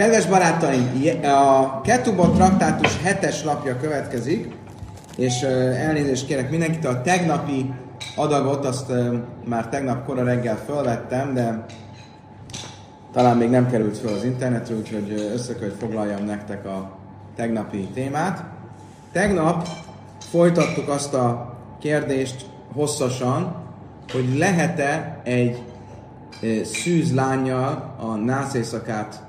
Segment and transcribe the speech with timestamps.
[0.00, 0.88] Kedves barátaim,
[1.24, 4.54] a Ketubot traktátus hetes lapja következik,
[5.16, 7.72] és elnézést kérek mindenkitől, a tegnapi
[8.16, 8.92] adagot azt
[9.44, 11.64] már tegnap kora reggel felvettem, de
[13.12, 16.98] talán még nem került fel az internetre, úgyhogy össze kell, hogy foglaljam nektek a
[17.36, 18.44] tegnapi témát.
[19.12, 19.68] Tegnap
[20.30, 23.54] folytattuk azt a kérdést hosszasan,
[24.12, 25.62] hogy lehet-e egy
[26.64, 29.28] szűz lányjal a nász éjszakát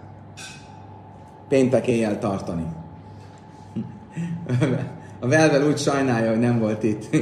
[1.52, 2.66] péntek éjjel tartani.
[5.20, 7.16] A Velvel úgy sajnálja, hogy nem volt itt.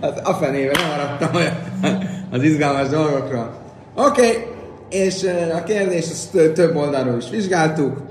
[0.00, 1.42] Az a fenébe nem maradtam
[2.30, 3.54] az izgalmas dolgokról.
[3.94, 4.46] Oké, okay.
[4.90, 8.02] és a kérdés azt több oldalról is vizsgáltuk.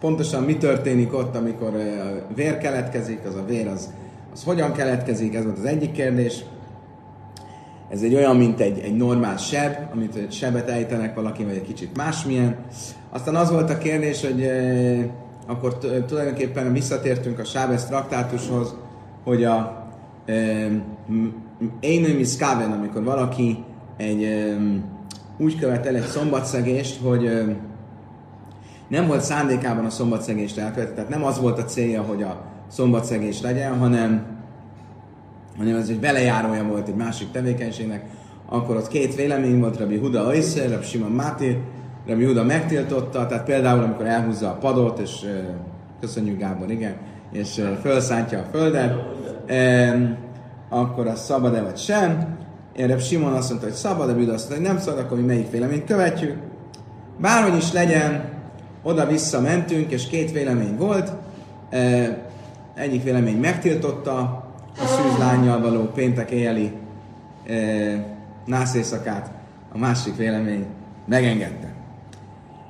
[0.00, 3.88] Pontosan mi történik ott, amikor a vér keletkezik, az a vér az,
[4.32, 6.44] az hogyan keletkezik, ez volt az egyik kérdés.
[7.90, 11.66] Ez egy olyan, mint egy, egy normál seb, amit egy sebet ejtenek valaki, vagy egy
[11.66, 12.56] kicsit másmilyen.
[13.10, 15.04] Aztán az volt a kérdés, hogy eh,
[15.46, 18.74] akkor tulajdonképpen visszatértünk a Sábesz traktátushoz,
[19.24, 19.86] hogy a
[21.80, 23.64] Einömi Skaven, amikor valaki
[23.96, 24.56] egy, eh,
[25.38, 27.46] úgy követel egy szombatszegést, hogy eh,
[28.88, 33.40] nem volt szándékában a szombatszegést elkövetni, tehát nem az volt a célja, hogy a szombatszegés
[33.40, 34.37] legyen, hanem
[35.58, 38.04] hanem ez egy belejárója volt egy másik tevékenységnek,
[38.48, 41.58] akkor ott két vélemény volt, Rabbi Huda Oiszer, Rabbi Simon Máté,
[42.06, 45.24] Rabbi Huda megtiltotta, tehát például amikor elhúzza a padot, és
[46.00, 46.96] köszönjük Gábor, igen,
[47.32, 48.94] és felszántja a földet,
[50.68, 52.36] akkor az szabad-e vagy sem.
[52.76, 55.50] Erre Simon azt mondta, hogy szabad, de azt mondta, hogy nem szabad, akkor mi melyik
[55.50, 56.36] véleményt követjük.
[57.20, 58.24] Bárhogy is legyen,
[58.82, 61.12] oda-vissza mentünk, és két vélemény volt.
[62.74, 66.72] Egyik vélemény megtiltotta, a szűzlányjal való péntek éjjeli
[67.46, 67.54] e,
[68.44, 69.30] nász éjszakát,
[69.72, 70.66] a másik vélemény
[71.06, 71.74] megengedte.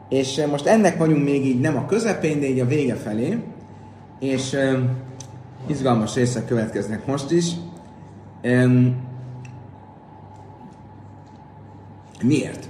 [0.09, 3.39] És most ennek vagyunk még így nem a közepén, de így a vége felé,
[4.19, 4.57] és
[5.67, 7.53] izgalmas részek következnek most is.
[12.23, 12.69] Miért?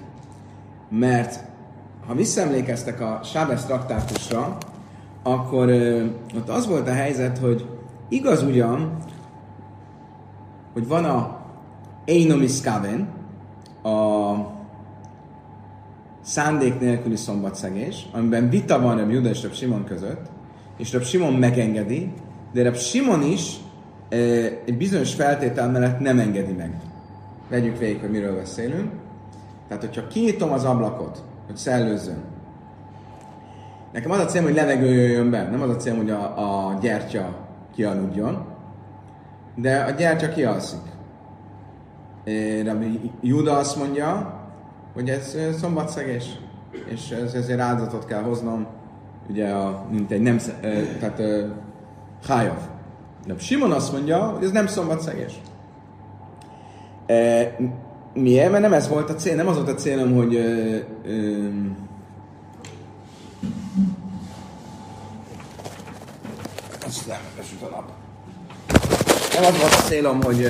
[0.91, 1.45] Mert
[2.07, 4.57] ha visszaemlékeztek a Sábesz traktátusra,
[5.23, 5.71] akkor
[6.37, 7.67] ott az volt a helyzet, hogy
[8.09, 8.97] igaz ugyan,
[10.79, 11.41] hogy van a
[12.05, 13.09] Einomis Kaven,
[13.83, 14.35] a
[16.21, 20.27] szándék nélküli szombatszegés, amiben vita van Reb Juda és Reb Simon között,
[20.77, 22.13] és Reb Simon megengedi,
[22.53, 23.57] de Reb Simon is
[24.09, 24.17] e,
[24.65, 26.81] egy bizonyos feltétel mellett nem engedi meg.
[27.49, 28.91] Vegyük végig, hogy miről beszélünk.
[29.69, 32.23] Tehát, hogyha kinyitom az ablakot, hogy szellőzzön,
[33.93, 36.79] nekem az a célom, hogy levegő jöjjön be, nem az a célom, hogy a, a
[36.81, 38.48] gyertya kialudjon,
[39.61, 40.81] de a gyertya kialszik.
[42.65, 44.35] Rabbi Júda azt mondja,
[44.95, 46.25] hogy ez szombatszegés,
[46.87, 48.67] és ez, ezért áldozatot kell hoznom,
[49.29, 50.39] ugye, a, mint egy nem,
[50.99, 51.23] tehát
[52.27, 52.59] hájav.
[53.27, 55.41] De Simon azt mondja, hogy ez nem szombatszegés.
[57.07, 57.57] E,
[58.15, 58.51] miért?
[58.51, 61.49] Mert nem ez volt a cél, nem az volt a célom, hogy ö, ö,
[66.87, 67.19] azt nem,
[67.61, 67.98] a nap
[69.41, 70.47] nem az volt a célom, hogy,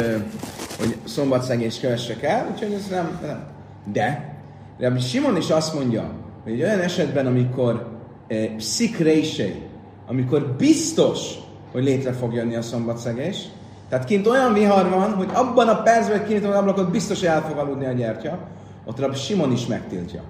[0.78, 3.46] hogy szombatszegés kövessek el, úgyhogy ez nem, nem.
[3.92, 4.36] De,
[4.78, 6.10] de Simon is azt mondja,
[6.42, 7.88] hogy egy olyan esetben, amikor
[8.26, 9.62] eh, pszikrésé,
[10.06, 11.34] amikor biztos,
[11.72, 13.44] hogy létre fog jönni a szombatszegés,
[13.88, 17.28] tehát kint olyan vihar van, hogy abban a percben, hogy kinyitom az ablakot, biztos, hogy
[17.28, 18.38] el fog aludni a gyertya,
[18.84, 20.22] ott Rabbi Simon is megtiltja.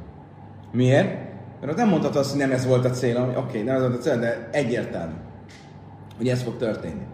[0.73, 1.09] Miért?
[1.61, 3.81] Mert ott nem mondhat azt, hogy nem ez volt a célom, oké, okay, nem ez
[3.81, 5.15] volt a cél, de egyértelmű,
[6.17, 7.07] hogy ez fog történni.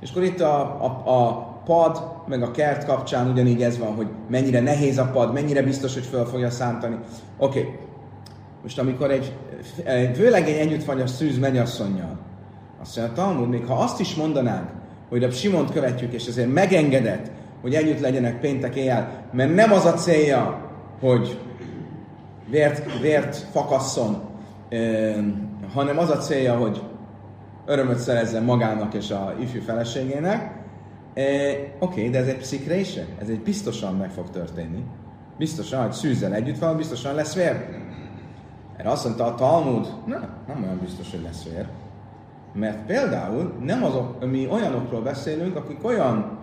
[0.00, 4.06] És akkor itt a, a, a pad, meg a kert kapcsán ugyanígy ez van, hogy
[4.28, 6.96] mennyire nehéz a pad, mennyire biztos, hogy föl fogja szántani.
[7.38, 7.60] Oké.
[7.60, 7.72] Okay.
[8.62, 9.36] Most amikor egy,
[9.84, 12.18] egy vőlegény együtt van a szűz mennyasszonyjal,
[12.80, 14.68] azt mondja, Talmud, még ha azt is mondanánk,
[15.08, 19.84] hogy a Simont követjük, és ezért megengedett, hogy együtt legyenek péntek éjjel, mert nem az
[19.84, 21.38] a célja, hogy
[22.50, 24.20] vért, vért fakasszon,
[25.74, 26.82] hanem az a célja, hogy
[27.70, 30.58] örömöt szerezzen magának és a ifjú feleségének.
[31.14, 34.84] E, Oké, okay, de ez egy pszikrése, ez egy biztosan meg fog történni.
[35.38, 37.68] Biztosan, hogy szűzzel együtt van, biztosan lesz vér.
[38.76, 41.66] Erre azt mondta a Talmud, nem, nem olyan biztos, hogy lesz vér.
[42.52, 46.38] Mert például nem azok, mi olyanokról beszélünk, akik olyan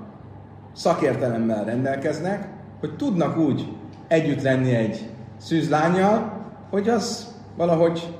[0.73, 2.47] szakértelemmel rendelkeznek,
[2.79, 3.67] hogy tudnak úgy
[4.07, 8.16] együtt lenni egy szűzlányjal, hogy az valahogy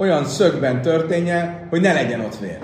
[0.00, 2.58] olyan szögben történje, hogy ne legyen ott vér.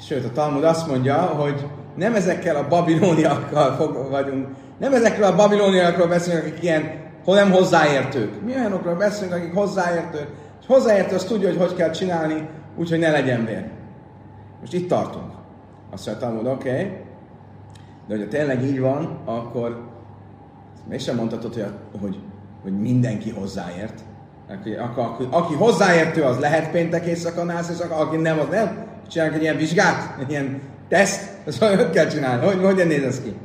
[0.00, 3.76] Sőt, a Talmud azt mondja, hogy nem ezekkel a babilóniakkal
[4.10, 8.44] vagyunk, nem ezekről a babilóniakról beszélünk, akik ilyen hol nem hozzáértők.
[8.44, 10.28] Mi olyanokról beszélünk, akik hozzáértők,
[10.60, 13.64] és hozzáértő az tudja, hogy hogy kell csinálni, úgyhogy ne legyen vér.
[14.60, 15.32] Most itt tartunk.
[15.90, 16.84] Azt mondja Talmud, oké, okay,
[18.06, 19.88] de hogyha tényleg így van, akkor
[20.88, 21.66] mégsem mondhatod, hogy,
[22.00, 22.18] hogy,
[22.62, 24.04] hogy mindenki hozzáért.
[24.50, 28.84] Aki, aki, aki hozzáértő, az lehet péntek éjszaka nász, és aki nem, az nem.
[29.08, 33.22] Csinálják egy ilyen vizsgát, egy ilyen teszt, ezt hogy kell csinálni, hogy, hogyan néz ez
[33.22, 33.36] ki.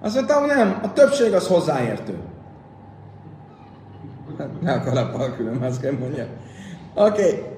[0.00, 2.18] Azt mondtam, hogy nem, a többség az hozzáértő.
[4.38, 6.26] Hát, ne akar a külön, azt kell mondja.
[6.94, 7.22] Oké.
[7.22, 7.54] Okay.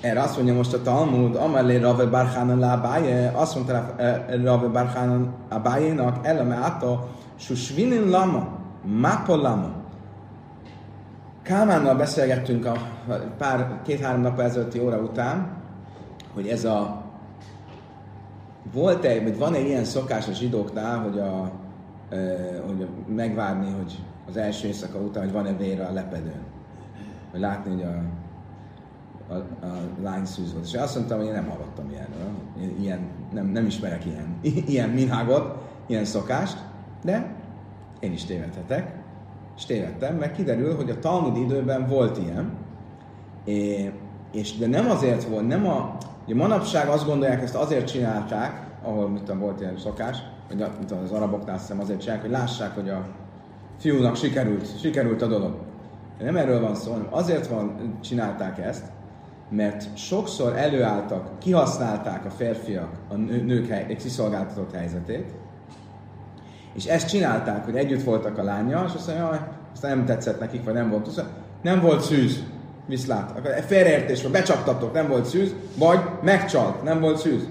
[0.00, 5.34] Erre azt mondja most a Talmud, amellé Rave Barchanan lábáje, azt mondta eh, Rave Barchanan
[5.48, 8.48] abájénak, eleme átta, susvinin lama,
[8.82, 9.75] mapa lama.
[11.46, 12.76] Kálmánnal beszélgettünk a
[13.38, 15.62] pár, két-három nap ezelőtti óra után,
[16.34, 17.04] hogy ez a
[18.72, 21.52] volt egy, vagy van egy ilyen szokás a zsidóknál, hogy, a,
[22.66, 23.98] hogy megvárni, hogy
[24.28, 26.42] az első éjszaka után, hogy van-e vér a lepedőn.
[27.32, 28.02] Vagy látni, hogy a,
[29.34, 30.64] a, a lány szűz volt.
[30.64, 32.30] És azt mondtam, hogy én nem hallottam ilyenről.
[32.80, 33.00] Ilyen,
[33.32, 34.38] nem, nem ismerek ilyen,
[34.74, 35.56] ilyen minhágot,
[35.86, 36.58] ilyen szokást,
[37.04, 37.34] de
[38.00, 39.04] én is tévedhetek.
[39.56, 42.52] És tévedtem, mert kiderül, hogy a Talmud időben volt ilyen,
[44.32, 49.08] és de nem azért volt, nem a, Ugye manapság azt gondolják, ezt azért csinálták, ahol
[49.08, 50.18] mit tudom, volt ilyen szokás,
[50.48, 53.06] hogy mit tudom, az araboknál hiszem azért csinálják, hogy lássák, hogy a
[53.78, 55.54] fiúnak sikerült, sikerült a dolog.
[56.18, 58.84] De nem erről van szó, hanem azért van, csinálták ezt,
[59.50, 65.34] mert sokszor előálltak, kihasználták a férfiak a nők hely, kiszolgáltatott helyzetét,
[66.76, 70.64] és ezt csinálták, hogy együtt voltak a lányjal, és azt mondja, aztán nem tetszett nekik,
[70.64, 71.24] vagy nem volt,
[71.62, 72.42] nem volt szűz
[72.86, 73.40] viszlát.
[73.66, 77.48] Félreértés van, becsaptatok, nem volt szűz, vagy megcsalt, nem volt szűz.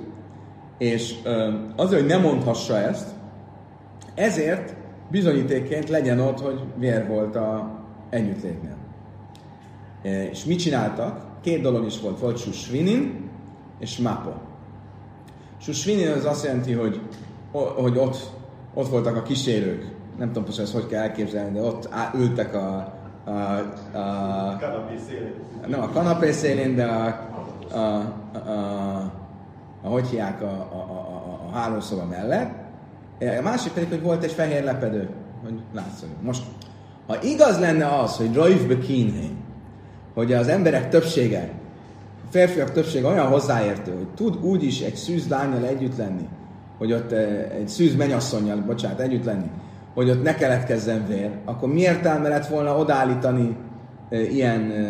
[0.77, 1.15] És
[1.75, 3.07] azért, hogy ne mondhassa ezt,
[4.15, 4.75] ezért
[5.11, 7.79] bizonyítékként legyen ott, hogy vér volt a
[8.09, 8.75] együttlétnél.
[10.31, 11.25] És mit csináltak?
[11.41, 12.19] Két dolog is volt.
[12.19, 13.29] Volt susvinin
[13.79, 14.31] és mapo.
[15.57, 17.01] Susvinin az azt jelenti, hogy,
[17.51, 18.31] hogy ott,
[18.75, 19.91] ott voltak a kísérők.
[20.17, 22.93] Nem tudom hogy ezt hogy kell elképzelni, de ott ültek a,
[23.25, 23.31] a,
[23.97, 25.33] a, kanapé szélén.
[25.67, 27.05] Nem a kanapé szélén, de a,
[27.71, 29.11] a, a, a,
[29.81, 32.53] a hogy hiák a, a, a, a hálószoba mellett.
[33.19, 35.09] A másik pedig, hogy volt egy fehér lepedő,
[35.43, 36.09] hogy látszol.
[36.21, 36.43] Most,
[37.07, 39.27] ha igaz lenne az, hogy Raif Bekinhe,
[40.13, 41.51] hogy az emberek többsége,
[42.25, 46.27] a férfiak többsége olyan hozzáértő, hogy tud úgy is egy szűz lányjal együtt lenni,
[46.77, 47.11] hogy ott
[47.59, 49.49] egy szűz menyasszonyjal, bocsánat, együtt lenni,
[49.93, 53.57] hogy ott ne keletkezzen vér, akkor mi értelme lett volna odállítani
[54.09, 54.83] e, ilyen, e,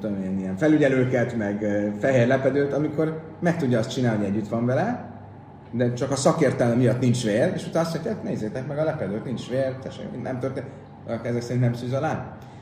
[0.00, 1.66] tudom én, ilyen felügyelőket, meg
[2.00, 5.10] fehér lepedőt, amikor meg tudja azt csinálni, együtt van vele,
[5.70, 8.84] de csak a szakértelme miatt nincs vér, és utána azt mondja, hát nézzétek meg a
[8.84, 10.66] lepedőt, nincs vér, tessék, nem történt,
[11.22, 12.18] ezek szerint nem szűz a lány.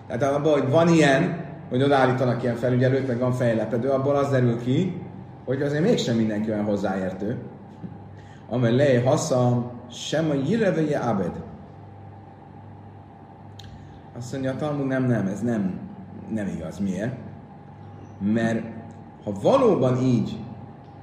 [0.07, 4.59] Tehát abban, hogy van ilyen, hogy odaállítanak ilyen felügyelőt, meg van lepedő, abból az derül
[4.63, 5.03] ki,
[5.45, 7.37] hogy azért mégsem mindenki olyan hozzáértő.
[8.51, 11.33] Amely lej haszam, sem a jireveje abed
[14.21, 15.79] azt mondja a Talmud, nem, nem, ez nem,
[16.31, 16.79] nem igaz.
[16.79, 17.15] Miért?
[18.19, 18.65] Mert
[19.25, 20.39] ha valóban így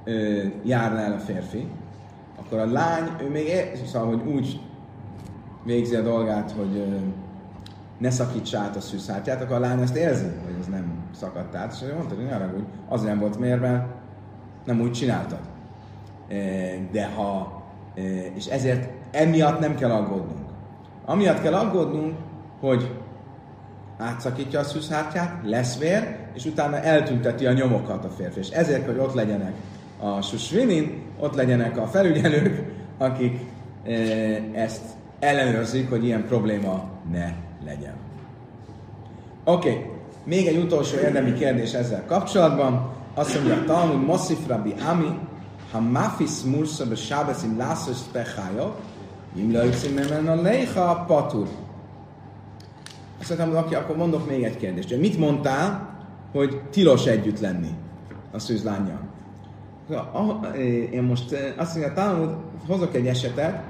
[0.04, 1.68] ö, járna el a férfi,
[2.38, 4.60] akkor a lány, ő még ér, szóval, hogy úgy
[5.64, 6.96] végzi a dolgát, hogy ö,
[7.98, 11.72] ne szakítsa át a szűszártyát, akkor a lány ezt érzi, hogy ez nem szakadt át,
[11.72, 13.86] és mondta, hogy ne úgy, az nem volt mert
[14.64, 15.40] nem úgy csináltad.
[16.92, 17.62] De ha,
[18.34, 20.46] és ezért emiatt nem kell aggódnunk.
[21.04, 22.16] Amiatt kell aggódnunk,
[22.60, 22.90] hogy
[23.98, 28.38] átszakítja a szűzhártyát, lesz vér, és utána eltünteti a nyomokat a férfi.
[28.38, 29.52] És ezért, hogy ott legyenek
[30.00, 33.38] a susvinin, ott legyenek a felügyelők, akik
[34.52, 34.82] ezt
[35.18, 37.32] ellenőrzik, hogy ilyen probléma ne
[37.64, 37.94] legyen.
[39.44, 39.84] Oké, okay.
[40.24, 42.90] még egy utolsó érdemi kérdés ezzel kapcsolatban.
[43.14, 45.18] Azt mondja Talmud, Mossif Rabbi Ami,
[45.70, 48.74] ha mafis mursa be sábeszim lászos pechája,
[49.34, 49.96] im lajcim
[50.26, 51.48] a leiha patur.
[53.20, 54.96] Azt mondtam, hogy akkor mondok még egy kérdést.
[54.96, 55.96] Mit mondtál,
[56.32, 57.70] hogy tilos együtt lenni
[58.32, 59.00] a szűzlányjal?
[60.92, 63.62] Én most eh, azt mondja, talán hozok egy esetet,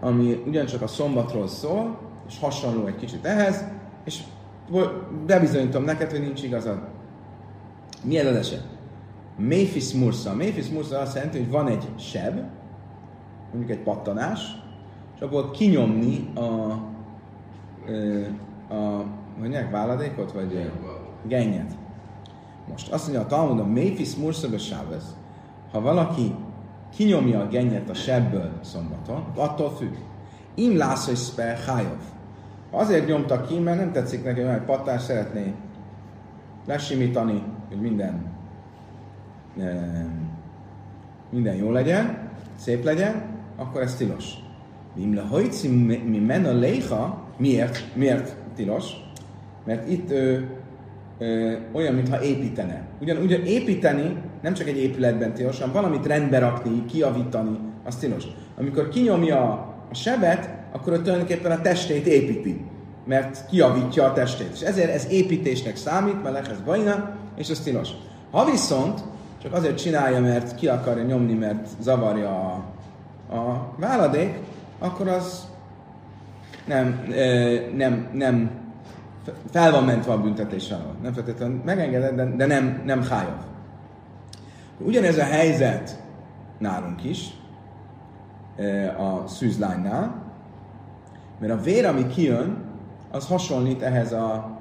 [0.00, 3.64] ami ugyancsak a szombatról szól, és hasonló egy kicsit ehhez,
[4.04, 4.20] és
[5.26, 6.78] bebizonyítom neked, hogy nincs igazad.
[8.02, 8.71] Mi ez az eset?
[9.36, 10.34] Méfis Mursa.
[10.34, 12.40] Méfis Mursa azt jelenti, hogy van egy seb,
[13.52, 14.40] mondjuk egy pattanás,
[15.14, 16.40] és abból kinyomni a,
[17.88, 18.26] eh,
[18.78, 19.04] a,
[19.38, 20.70] mondják, váladékot, vagy
[21.26, 21.76] gennyet.
[22.68, 25.16] Most azt mondja a Talmud, a Méfis Murszöbö Sávez,
[25.72, 26.34] ha valaki
[26.94, 29.94] kinyomja a gennyet a sebből szombaton, attól függ.
[30.54, 32.02] Im lászai szper hájov.
[32.70, 35.54] Azért nyomta ki, mert nem tetszik neki, hogy pattás szeretné
[36.66, 38.31] lesimítani, hogy minden
[41.30, 43.22] minden jó legyen, szép legyen,
[43.56, 44.24] akkor ez tilos.
[44.94, 45.68] Mimle hajci
[46.06, 47.84] mi men a léha, miért?
[47.94, 48.84] Miért tilos?
[49.64, 50.48] Mert itt ő,
[51.18, 52.86] ö, olyan, mintha építene.
[53.00, 58.24] Ugyan, ugyan építeni nem csak egy épületben tilos, hanem valamit rendbe rakni, kiavítani, az tilos.
[58.58, 59.42] Amikor kinyomja
[59.90, 62.64] a sebet, akkor ő tulajdonképpen a testét építi,
[63.06, 64.50] mert kiavítja a testét.
[64.52, 67.88] És ezért ez építésnek számít, mert ez bajna, és ez tilos.
[68.30, 69.00] Ha viszont
[69.42, 72.64] csak azért csinálja, mert ki akarja nyomni, mert zavarja a,
[73.34, 74.38] a váladék,
[74.78, 75.48] akkor az
[76.66, 77.04] nem,
[77.74, 78.50] nem, nem
[79.50, 80.96] fel van mentve a büntetés alól.
[81.02, 83.44] Nem feltétlenül megengedett, de, de nem, nem hájav.
[84.78, 86.02] Ugyanez a helyzet
[86.58, 87.30] nálunk is,
[88.98, 90.22] a szűzlánynál,
[91.38, 92.56] mert a vér, ami kijön,
[93.10, 94.58] az hasonlít ehhez a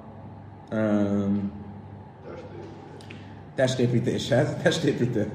[0.72, 1.61] um,
[3.56, 5.28] testépítéshez, testépítő.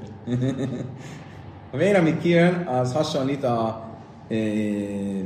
[1.71, 3.85] a vér, ami kijön, az hasonlít a
[4.29, 4.35] e,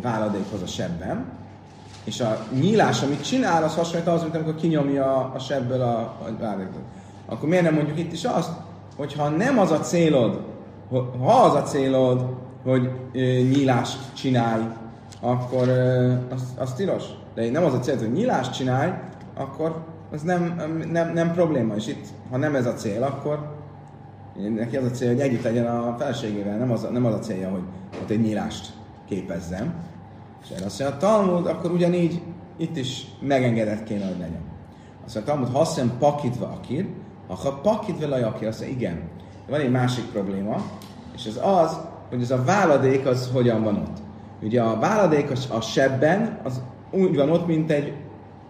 [0.01, 1.25] váladékhoz a sebben,
[2.03, 6.35] és a nyílás, amit csinál, az hasonlít az, mint amikor kinyomja a sebből a, a
[6.39, 6.83] váladékot.
[7.25, 8.51] Akkor miért nem mondjuk itt is azt,
[8.95, 10.41] hogy ha nem az a célod,
[11.19, 12.25] ha az a célod,
[12.63, 14.63] hogy e, nyílást csinálj,
[15.19, 17.03] akkor e, az, az tilos.
[17.33, 18.91] De nem az a célod, hogy nyílást csinálj,
[19.35, 21.75] akkor az nem, nem, nem probléma.
[21.75, 23.55] És itt, ha nem ez a cél, akkor
[24.55, 27.49] neki az a cél, hogy együtt legyen a feleségével, nem az, nem az a célja,
[27.49, 27.63] hogy
[28.01, 28.73] ott egy nyílást
[29.07, 29.73] képezzem.
[30.43, 32.21] És erre azt mondja, a Talmud, akkor ugyanígy
[32.57, 34.41] itt is megengedett kéne, hogy legyen.
[35.05, 36.87] Azt mondja, a Talmud, hasszem pakitva akir,
[37.27, 38.95] ha pakitva a akir, azt mondja, igen.
[39.45, 40.55] De van egy másik probléma,
[41.15, 41.77] és ez az,
[42.09, 43.97] hogy ez a váladék az hogyan van ott.
[44.41, 47.93] Ugye a váladék a sebben az úgy van ott, mint egy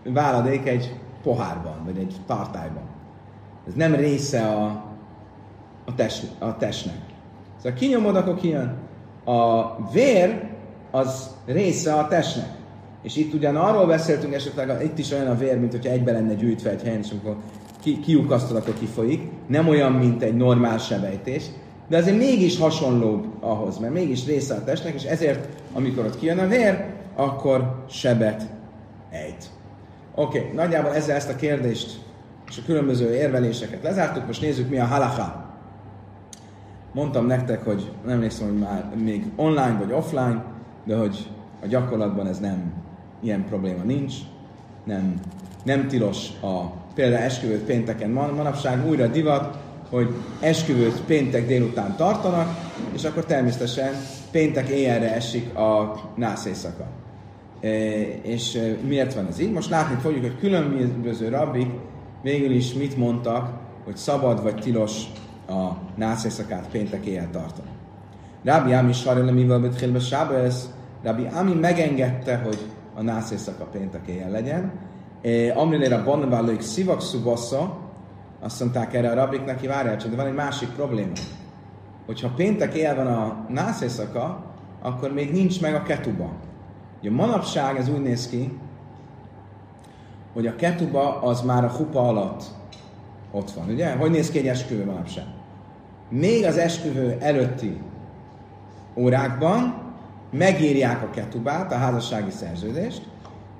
[0.04, 2.84] váladék egy pohárban, vagy egy tartályban.
[3.68, 4.66] Ez nem része a,
[5.86, 7.00] a, test, a testnek.
[7.58, 8.78] Szóval kinyomod, akkor kijön.
[9.26, 10.50] A vér
[10.92, 12.50] az része a testnek.
[13.04, 16.34] És itt ugyan arról beszéltünk esetleg, itt is olyan a vér, mint hogyha egybe lenne
[16.34, 17.36] gyűjtve egy helyen, és amikor
[17.82, 19.30] ki, kiukasztod, akkor kifolyik.
[19.48, 21.44] Nem olyan, mint egy normál sebejtés,
[21.88, 26.40] de azért mégis hasonló ahhoz, mert mégis része a testnek, és ezért, amikor ott kijön
[26.40, 26.86] a vér,
[27.16, 28.44] akkor sebet.
[30.16, 32.00] Oké, okay, nagyjából ezzel ezt a kérdést
[32.50, 35.50] és a különböző érveléseket lezártuk, most nézzük mi a halacha.
[36.94, 40.44] Mondtam nektek, hogy nem emlékszem, hogy már még online vagy offline,
[40.86, 41.30] de hogy
[41.64, 42.74] a gyakorlatban ez nem,
[43.22, 44.14] ilyen probléma nincs,
[44.84, 45.20] nem,
[45.64, 46.62] nem tilos a
[46.94, 49.58] például esküvőt pénteken man, manapság újra divat,
[49.90, 52.48] hogy esküvőt péntek délután tartanak,
[52.94, 53.94] és akkor természetesen
[54.32, 57.01] péntek éjjelre esik a nász éjszaka.
[58.22, 59.52] És miért van ez így?
[59.52, 61.68] Most látni fogjuk, hogy különböző rabbik
[62.22, 65.04] végül is mit mondtak, hogy szabad vagy tilos
[65.48, 67.70] a nászészakát péntek éjjel tartani.
[68.44, 72.60] Rabbi Ami Sarele mivel betchélbe Sábez, Rabbi Ami megengedte, hogy
[72.96, 74.72] a nászészaka péntek éjjel legyen.
[75.56, 77.78] Amrilére a Bonneválők szivak szubassa,
[78.40, 81.12] azt mondták erre a rabbik neki, várjál csak, de van egy másik probléma.
[82.06, 84.44] Hogyha péntek éjjel van a nászészaka,
[84.82, 86.32] akkor még nincs meg a ketuba.
[87.02, 88.58] Ugye manapság ez úgy néz ki,
[90.34, 92.44] hogy a ketuba az már a hupa alatt
[93.32, 93.96] ott van, ugye?
[93.96, 95.24] Hogy néz ki egy esküvő manapság?
[96.10, 97.82] Még az esküvő előtti
[98.96, 99.82] órákban
[100.32, 103.08] megírják a ketubát, a házassági szerződést,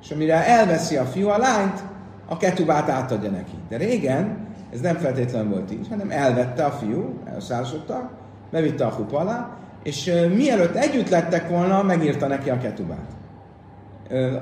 [0.02, 1.84] és amire elveszi a fiú a lányt,
[2.28, 3.56] a ketubát átadja neki.
[3.70, 8.12] De régen ez nem feltétlenül volt így, hanem elvette a fiú, elszállosodtak,
[8.52, 13.20] bevitte a hupa alá, és mielőtt együtt lettek volna, megírta neki a ketubát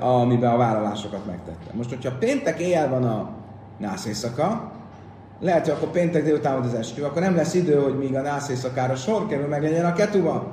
[0.00, 1.70] amiben a vállalásokat megtette.
[1.72, 3.30] Most, hogyha péntek éjjel van a
[3.78, 4.72] nász éjszaka,
[5.40, 8.20] lehet, hogy akkor péntek délután van az eskü, akkor nem lesz idő, hogy míg a
[8.20, 10.52] nász éjszakára sor kerül, meg legyen a ketuba.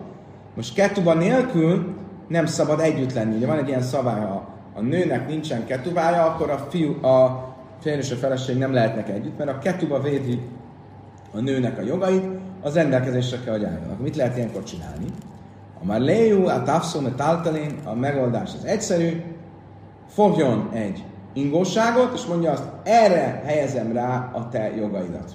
[0.55, 1.95] Most ketuba nélkül
[2.27, 3.35] nem szabad együtt lenni.
[3.35, 7.45] Ugye van egy ilyen szabály, ha a nőnek nincsen ketubája, akkor a fiú, a
[7.79, 10.41] férj és a feleség nem lehetnek együtt, mert a ketuba védi
[11.33, 12.25] a nőnek a jogait,
[12.61, 13.99] az rendelkezésre kell, hogy álljanak.
[13.99, 15.05] Mit lehet ilyenkor csinálni?
[15.87, 19.21] A lejú, a tafszon, a táltalén, a megoldás az egyszerű,
[20.07, 21.03] fogjon egy
[21.33, 25.31] ingóságot, és mondja azt, erre helyezem rá a te jogaidat.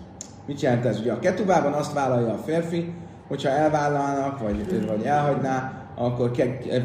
[0.46, 1.00] Mit jelent ez?
[1.00, 2.94] Ugye a ketubában azt vállalja a férfi,
[3.28, 6.30] hogyha elvállalnak, vagy, vagy elhagyná, akkor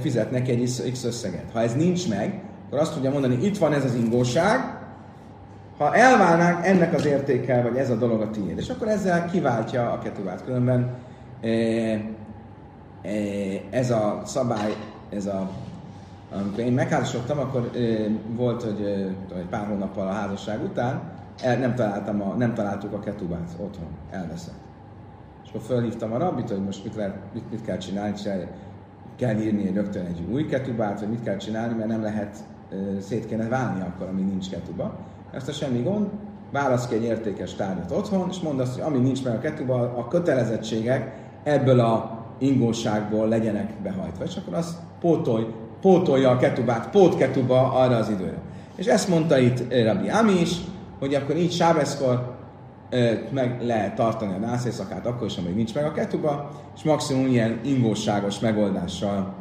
[0.02, 1.52] fizet neki egy x összeget.
[1.54, 4.78] Ha ez nincs meg, akkor azt tudja mondani, itt van ez az ingóság,
[5.78, 8.58] ha elválnánk, ennek az értékel, vagy ez a dolog a tiéd.
[8.58, 10.44] És akkor ezzel kiváltja a ketubát.
[10.44, 10.96] Különben
[11.42, 12.02] eh,
[13.70, 14.74] ez a szabály,
[15.10, 15.50] ez a
[16.32, 21.02] amikor én megházasodtam, akkor ö, volt, hogy ö, egy pár hónappal a házasság után
[21.42, 24.60] el, nem, találtam a, nem találtuk a ketubát otthon, elveszett.
[25.44, 28.48] És akkor fölhívtam a rabbit, hogy most mit, lehet, mit, mit kell csinálni, csinálni,
[29.16, 32.38] kell írni rögtön egy új ketubát, vagy mit kell csinálni, mert nem lehet,
[32.70, 34.98] ö, szét kéne válni akkor, amíg nincs ketuba.
[35.32, 36.08] Ezt a semmi gond,
[36.52, 39.80] válasz ki egy értékes tárgyat otthon, és mondd azt, hogy ami nincs meg a ketuba,
[39.98, 44.24] a kötelezettségek ebből a ingóságból legyenek behajtva.
[44.24, 45.46] És akkor azt pótolj,
[45.82, 48.38] pótolja a ketubát, pótketuba arra az időre.
[48.76, 50.52] És ezt mondta itt Rabbi Ami is,
[51.00, 52.36] hogy akkor így sábeszkor
[53.32, 57.60] meg lehet tartani a nászészakát akkor is, amíg nincs meg a ketuba, és maximum ilyen
[57.64, 59.34] ingóságos megoldással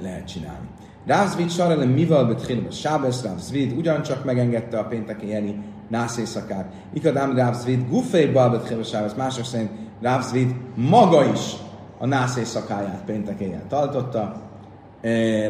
[0.00, 0.66] lehet csinálni.
[1.06, 6.72] Rav Zvid sarele mivel betchilbe sábesz, Rav Zvid ugyancsak megengedte a pénteki jeli nászészakát.
[6.92, 9.70] Ikadám Rav Zvid guféjbal betchilbe sábesz, mások szerint
[10.02, 11.52] Rav Zvid maga is
[11.98, 14.46] a nászészakáját péntek éjjel tartotta.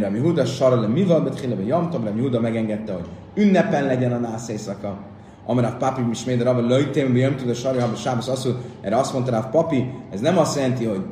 [0.00, 4.96] Rami Huda sarale mivel betchilbe jamtom, Rami Huda megengedte, hogy ünnepen legyen a nászészaka.
[5.46, 9.50] Amarav Papi Misméd Rabba Löjtém, mi a sarja, ha Sábesz asszul, erre azt mondta Rav
[9.50, 11.04] Papi, ez nem azt jelenti, hogy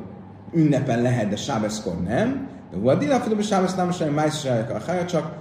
[0.53, 2.49] ünnepen lehet, de Sábeszkor nem.
[2.71, 5.33] De hú, a dilafidóban Sábesz nem is májszsajak a csak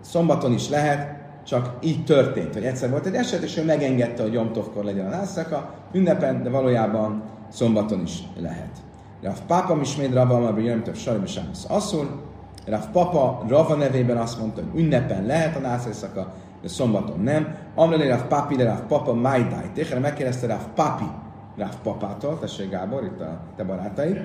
[0.00, 1.15] szombaton is lehet,
[1.46, 5.10] csak így történt, hogy egyszer volt egy eset, és ő megengedte, hogy Jomtovkor legyen a
[5.10, 8.70] nászaka, ünnepen, de valójában szombaton is lehet.
[9.22, 12.20] Rav Papa Misméd Rabba, amelyben jön, hogy Sarja Sábesz asszul,
[12.66, 17.54] Rav Papa Rava nevében azt mondta, hogy ünnepen lehet a nászaka, de szombaton nem.
[17.74, 19.70] Amrele Rav Papi, de Rav Papa Majdai.
[19.74, 21.08] Téhere megkérdezte Rav Papi,
[21.56, 24.20] Rav Papától, tessék Gábor, itt a te barátaid.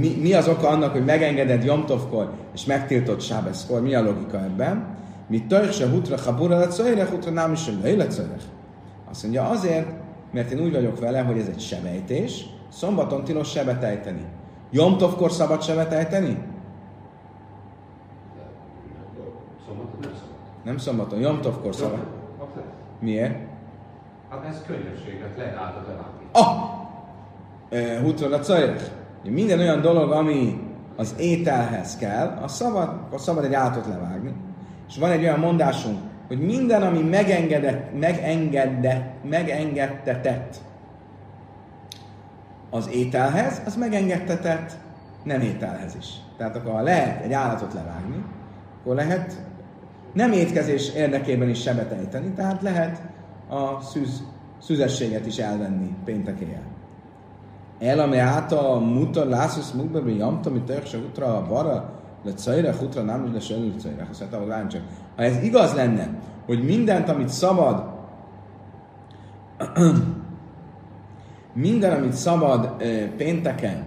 [0.00, 3.82] Mi, mi az oka annak, hogy megengeded Jomtovkor és megtiltott Sábeszkor?
[3.82, 4.96] Mi a logika ebben?
[5.26, 8.44] Mi törse hutra habura lecajrech, hutra nem is lecajrech.
[9.10, 9.86] Azt mondja, azért,
[10.32, 14.24] mert én úgy vagyok vele, hogy ez egy sebejtés, szombaton tilos sebet ejteni.
[14.70, 16.38] Jomtovkor szabad sebet ejteni?
[20.64, 22.06] Nem szombaton, Jomtovkor szabad.
[23.00, 23.34] Miért?
[24.30, 26.26] Hát ez könyvességet lehet átat elállni.
[26.32, 26.74] Ah!
[28.02, 28.90] Hutra a cajrech.
[29.24, 30.60] Minden olyan dolog, ami
[30.96, 34.34] az ételhez kell, az szabad, akkor szabad egy állatot levágni.
[34.88, 40.56] És van egy olyan mondásunk, hogy minden, ami megengedett, megengedett, megengedtetett
[42.70, 44.72] az ételhez, az megengedtetett
[45.22, 46.06] nem ételhez is.
[46.36, 48.24] Tehát akkor ha lehet egy állatot levágni,
[48.80, 49.42] akkor lehet
[50.12, 53.02] nem étkezés érdekében is sebet ejteni, tehát lehet
[53.48, 54.22] a szűz,
[54.62, 56.74] szüzességet is elvenni péntek éjjel.
[57.78, 61.95] El, ami által muta lászusz mukbe, mi jamta, mi törse utra vara, le
[62.34, 64.06] cajre, hutra nem, le sönül cajre.
[64.10, 64.82] Azt mondta, hogy csak.
[65.16, 66.08] Ha ez igaz lenne,
[66.46, 67.84] hogy mindent, amit szabad,
[71.52, 72.70] minden, amit szabad
[73.16, 73.84] pénteken,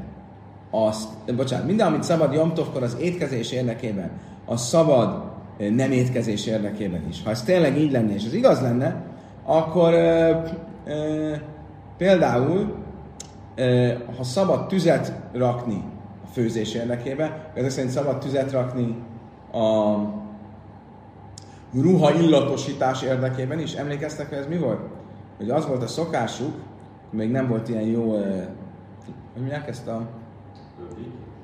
[0.71, 4.11] azt, bocsánat, minden, amit szabad Jomtovkor az étkezés érdekében,
[4.45, 5.21] az szabad
[5.57, 7.23] nem étkezés érdekében is.
[7.23, 9.03] Ha ez tényleg így lenne, és ez igaz lenne,
[9.43, 11.41] akkor e, e,
[11.97, 12.75] például
[14.17, 15.83] ha szabad tüzet rakni
[16.31, 18.95] főzés érdekében, ezek szerint szabad tüzet rakni
[19.51, 19.95] a
[21.73, 23.73] ruha illatosítás érdekében is.
[23.73, 24.79] Emlékeztek, hogy ez mi volt?
[25.37, 26.53] Hogy az volt a szokásuk,
[27.09, 28.11] még nem volt ilyen jó,
[29.33, 30.07] hogy mondják ezt a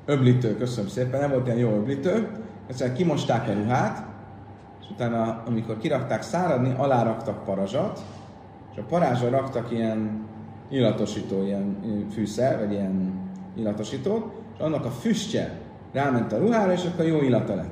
[0.04, 2.28] öblítő, köszönöm szépen, nem volt ilyen jó öblítő,
[2.66, 4.06] egyszerűen kimosták a ruhát,
[4.80, 8.04] és utána, amikor kirakták száradni, aláraktak parazsat,
[8.72, 10.24] és a parázsra raktak ilyen
[10.68, 11.76] illatosító, ilyen
[12.12, 13.12] fűszer, vagy ilyen
[13.56, 15.50] illatosító, és annak a füstje
[15.92, 17.70] ráment a ruhára, és akkor jó illata lett.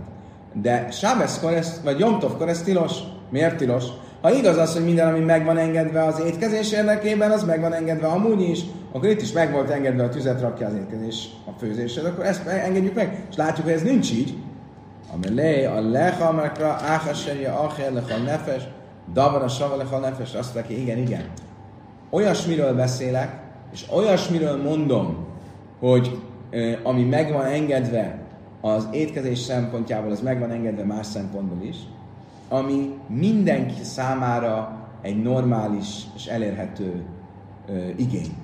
[0.53, 2.93] De Sábeszkor, ez, vagy Jomtovkor ez tilos.
[3.31, 3.85] Miért tilos?
[4.21, 7.73] Ha igaz az, hogy minden, ami meg van engedve az étkezés érdekében, az meg van
[7.73, 8.61] engedve amúgy is,
[8.93, 12.47] akkor itt is meg volt engedve a tüzet rakja az étkezés a főzésre, akkor ezt
[12.47, 13.27] engedjük meg.
[13.31, 14.35] És látjuk, hogy ez nincs így.
[15.15, 18.63] Amelé, a leha, mekra, áhaserje, acher, leha nefes,
[19.13, 21.25] davara, sava, leha nefes, azt mondja, igen, igen
[22.15, 23.41] olyasmiről beszélek,
[23.73, 25.27] és olyasmiről mondom,
[25.79, 26.19] hogy
[26.83, 28.19] ami meg van engedve
[28.61, 31.77] az étkezés szempontjából, az meg van engedve más szempontból is,
[32.49, 37.03] ami mindenki számára egy normális és elérhető
[37.69, 38.37] ö, igény.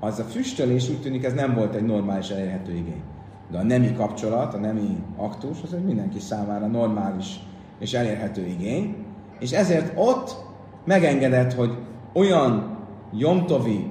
[0.00, 3.02] Az a füstölés úgy tűnik, ez nem volt egy normális elérhető igény.
[3.50, 7.40] De a nemi kapcsolat, a nemi aktus, az egy mindenki számára normális
[7.78, 8.94] és elérhető igény,
[9.38, 10.36] és ezért ott
[10.84, 11.76] megengedett, hogy
[12.12, 12.78] olyan
[13.12, 13.90] jomtovi,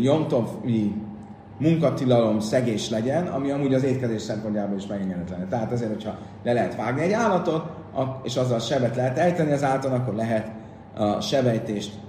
[0.00, 0.94] jomtovi
[1.58, 5.48] munkatilalom szegés legyen, ami amúgy az étkezés szempontjából is megengedetlen.
[5.48, 7.64] Tehát azért, hogyha le lehet vágni egy állatot,
[8.22, 10.50] és azzal sebet lehet ejteni az állaton, akkor lehet
[10.96, 12.00] a sebejtést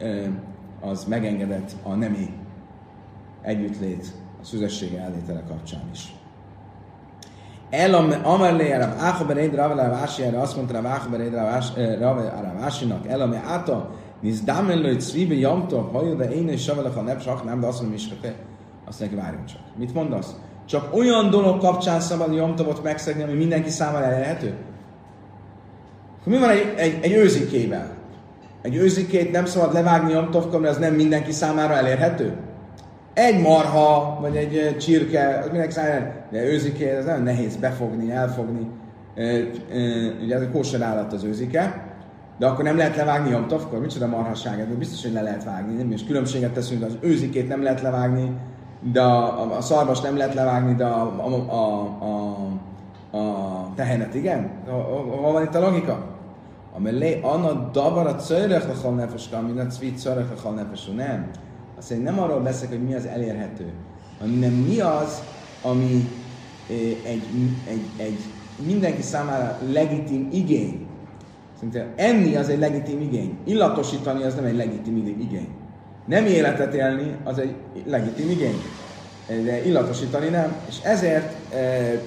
[0.81, 2.33] az megengedett a nemi
[3.41, 4.05] együttlét,
[4.41, 6.15] a szüzessége ellétele kapcsán is.
[7.69, 11.33] El amellé Rav Áchaber Eid Rav Ási, erre azt mondta Rav Áchaber Eid
[11.99, 12.19] Rav
[12.61, 13.89] Ásinak, el amely áta,
[14.21, 17.79] nisz dámen hogy szvíbe jamtov, hajó, de én is savelek a nepsak, nem, de azt
[17.79, 18.35] mondom is, hogy
[18.85, 19.59] azt neki várjunk csak.
[19.77, 20.35] Mit mondasz?
[20.65, 24.53] Csak olyan dolog kapcsán szabad jamtovot megszegni, ami mindenki számára elérhető?
[26.23, 27.93] Mi van egy, egy, egy őzikével?
[28.61, 32.37] Egy őzikét nem szabad levágni jamtovkor, mert az nem mindenki számára elérhető?
[33.13, 38.67] Egy marha, vagy egy csirke, az mindenki számára, de őziké, ez nagyon nehéz befogni, elfogni.
[40.23, 41.93] Ugye ez a kóser állat az őzike,
[42.39, 43.79] de akkor nem lehet levágni jamtovkor?
[43.79, 45.75] Micsoda marhasság, de biztos, hogy le lehet vágni.
[45.75, 45.91] Nem?
[45.91, 48.31] És különbséget teszünk, az őzikét nem lehet levágni,
[48.91, 54.15] de a, a, a szarvas nem lehet levágni, de a, a, a, a, a tehenet
[54.15, 54.51] igen?
[55.21, 56.13] Hol van itt a logika?
[56.75, 61.29] Amelé, anna davara cörech lechal nefes, ami a cvi cörech lechal nefes, nem.
[61.77, 63.73] Azt mondja, nem arról beszélek, hogy mi az elérhető,
[64.19, 65.21] hanem mi az,
[65.61, 66.09] ami
[67.05, 67.23] egy,
[67.67, 68.19] egy, egy
[68.65, 70.87] mindenki számára legitim igény.
[71.55, 73.37] Szerintem enni az egy legitim igény.
[73.43, 75.47] Illatosítani az nem egy legitim igény.
[76.05, 78.61] Nem életet élni az egy legitim igény.
[79.27, 80.55] De illatosítani nem.
[80.69, 81.99] És ezért e, e,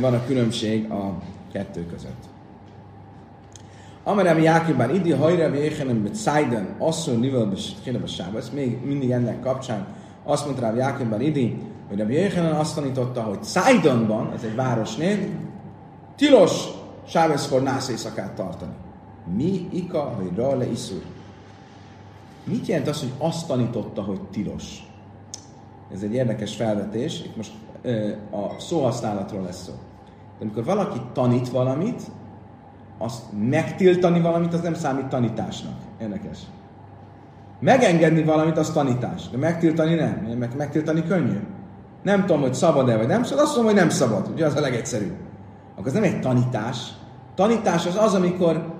[0.00, 1.14] van a különbség a
[1.52, 2.28] kettő között.
[4.04, 7.52] Amerem Jákibán idi hajra véhenem bet Szájden asszony nivel
[7.84, 7.98] kéne
[8.36, 9.86] ez még mindig ennek kapcsán
[10.24, 15.18] azt mondta rá Jákibán idi, hogy a Jéhenen azt tanította, hogy Szájdenban, ez egy városnév,
[16.16, 16.64] tilos
[17.06, 18.72] Sábeszkor nász éjszakát tartani.
[19.36, 21.02] Mi ika, hogy rale iszur.
[22.44, 24.88] Mit jelent az, hogy azt tanította, hogy tilos?
[25.92, 29.72] Ez egy érdekes felvetés, itt most ö, a szóhasználatról lesz szó.
[30.38, 32.02] De amikor valaki tanít valamit,
[32.98, 35.74] azt megtiltani valamit, az nem számít tanításnak.
[36.00, 36.38] Érdekes.
[37.60, 39.28] Megengedni valamit, az tanítás.
[39.28, 40.36] De megtiltani nem.
[40.38, 41.38] Meg, megtiltani könnyű.
[42.02, 44.28] Nem tudom, hogy szabad-e vagy nem szabad, azt mondom, hogy nem szabad.
[44.32, 45.16] Ugye az a legegyszerűbb.
[45.74, 46.92] Akkor ez nem egy tanítás.
[47.34, 48.74] Tanítás az az, amikor,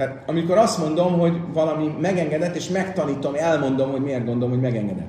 [0.00, 5.08] tehát amikor azt mondom, hogy valami megengedett, és megtanítom, elmondom, hogy miért gondolom, hogy megengedett.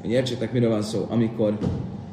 [0.00, 1.06] hogy értsétek, miről van szó.
[1.10, 1.58] Amikor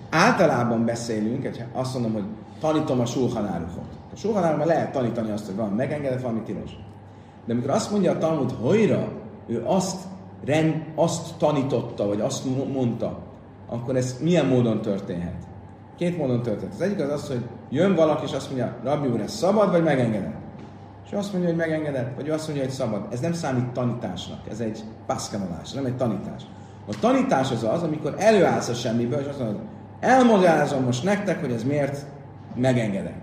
[0.09, 2.23] általában beszélünk, azt mondom, hogy
[2.59, 3.85] tanítom a sulhanárukat.
[4.13, 6.71] A sulhanárukban lehet tanítani azt, hogy van megengedett, valami tilos.
[7.45, 9.11] De amikor azt mondja a Talmud hojra,
[9.47, 10.01] ő azt,
[10.45, 12.43] rend, azt tanította, vagy azt
[12.73, 13.19] mondta,
[13.67, 15.43] akkor ez milyen módon történhet?
[15.97, 16.73] Két módon történt.
[16.73, 19.83] Az egyik az az, hogy jön valaki, és azt mondja, Rabbi úr, ez szabad, vagy
[19.83, 20.42] megengedett?
[21.05, 23.07] És ő azt mondja, hogy megengedett, vagy ő azt mondja, hogy szabad.
[23.11, 26.43] Ez nem számít tanításnak, ez egy paszkanolás, nem egy tanítás.
[26.87, 29.59] A tanítás az az, amikor előállsz a semmiből, és azt mondod,
[29.99, 32.05] elmagyarázom most nektek, hogy ez miért
[32.55, 33.21] megengedett.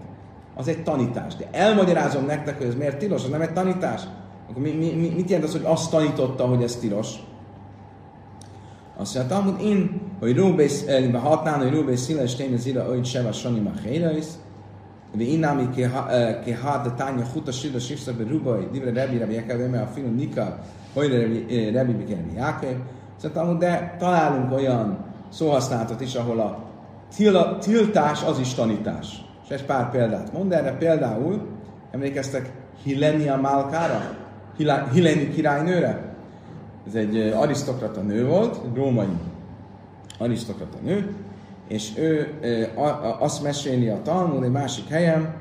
[0.55, 1.35] Az egy tanítás.
[1.37, 4.03] De elmagyarázom nektek, hogy ez miért tilos, az nem egy tanítás.
[4.51, 7.14] Akkor mi, mi, mit jelent az, hogy azt tanította, hogy ez tilos?
[8.97, 13.05] Azt mondja, hogy én, hogy Rúbész, eh, hatnán, hogy Rúbész szíles tény az ira, hogy
[13.05, 14.27] seva sani ma héreis,
[15.16, 19.35] de én ami ke hát a tánya huta sida sifsza be Rúbai, divre rebi, rebi
[19.35, 20.59] jekel, mert a finom nika,
[20.94, 22.77] hogy rebi, eh, rebi, jákev.
[23.16, 26.40] Szóval, de találunk olyan szóhasználatot is, ahol
[27.37, 29.25] a tiltás az is tanítás.
[29.44, 30.77] És egy pár példát mond erre.
[30.77, 31.46] Például,
[31.90, 34.16] emlékeztek Hilenia Málkára?
[34.92, 36.14] Hileni királynőre?
[36.87, 39.09] Ez egy arisztokrata nő volt, római
[40.18, 41.14] arisztokrata nő,
[41.71, 42.29] és ő
[43.19, 45.35] azt meséli a Talmud egy másik helyen,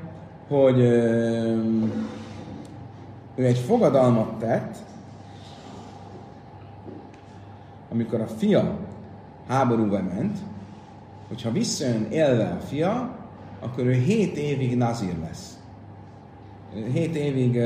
[0.48, 0.78] hogy
[3.34, 4.76] ő egy fogadalmat tett,
[7.92, 8.78] amikor a fia
[9.46, 10.38] háborúba ment,
[11.28, 13.16] hogyha visszajön élve a fia,
[13.60, 15.58] akkor ő 7 évig nazír lesz.
[16.92, 17.60] 7 évig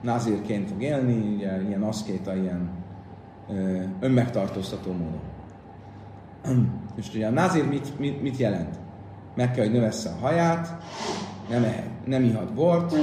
[0.00, 2.70] nazírként fog élni, ugye, ilyen aszkéta, ilyen
[4.00, 5.27] önmegtartóztató módon.
[6.96, 8.78] És ugye a nazír mit, mit, mit jelent?
[9.34, 10.82] Meg kell, hogy növessze a haját,
[11.48, 12.94] nem, ehet, nem ihat bort,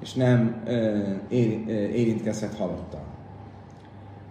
[0.00, 3.04] és nem ö, ér, érintkezhet halottal.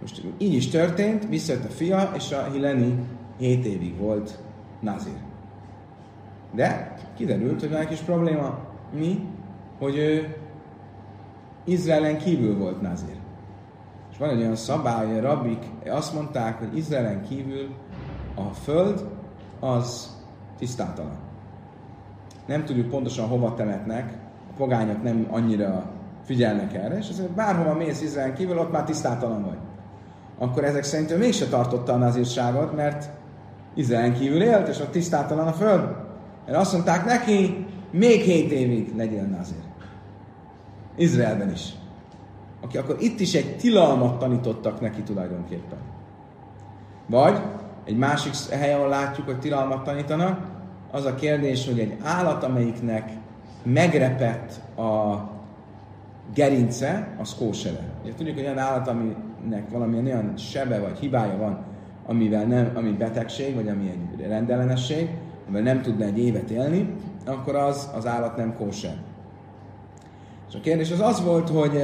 [0.02, 3.00] Most így is történt, visszajött a fia, és a Hileni
[3.38, 4.40] 7 évig volt
[4.80, 5.18] nazír.
[6.54, 8.60] De kiderült, hogy van egy kis probléma.
[8.94, 9.28] Mi?
[9.80, 10.36] Hogy ő
[11.64, 13.16] Izraelen kívül volt nazir.
[14.12, 17.70] És van egy olyan szabály, hogy a rabbik azt mondták, hogy Izraelen kívül
[18.36, 19.06] a föld
[19.60, 20.16] az
[20.58, 21.18] tisztátalan.
[22.46, 24.18] Nem tudjuk pontosan hova temetnek,
[24.50, 25.92] a pogányok nem annyira
[26.24, 29.58] figyelnek erre, és azért bárhova mész Izraelen kívül, ott már tisztátalan vagy.
[30.38, 33.10] Akkor ezek szerint ő mégse tartotta a nazírságot, mert
[33.74, 35.96] Izraelen kívül élt, és ott tisztátalan a föld.
[36.46, 39.64] Mert azt mondták neki, még hét évig legyél nazír.
[40.96, 41.74] Izraelben is.
[42.62, 45.80] Aki akkor itt is egy tilalmat tanítottak neki tulajdonképpen.
[47.08, 47.42] Vagy
[47.86, 50.40] egy másik helyen látjuk, hogy tilalmat tanítanak,
[50.92, 53.12] az a kérdés, hogy egy állat, amelyiknek
[53.64, 55.24] megrepett a
[56.34, 57.80] gerince, az kósere.
[58.04, 61.64] Ugye tudjuk, hogy olyan állat, aminek valamilyen olyan sebe vagy hibája van,
[62.06, 65.10] amivel nem, ami betegség, vagy ami egy rendellenesség,
[65.48, 66.94] amivel nem tudna egy évet élni,
[67.26, 68.96] akkor az, az állat nem kóser.
[70.50, 71.82] És a kérdés az az volt, hogy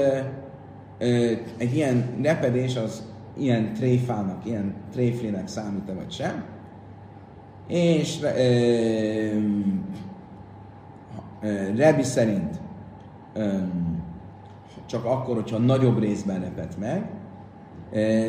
[1.57, 6.43] egy ilyen repedés az ilyen tréfának, ilyen tréflének számít-e vagy sem.
[7.67, 8.27] És e,
[11.41, 12.59] e, Rebi szerint
[13.33, 13.67] e,
[14.85, 17.09] csak akkor, hogyha nagyobb részben repet meg.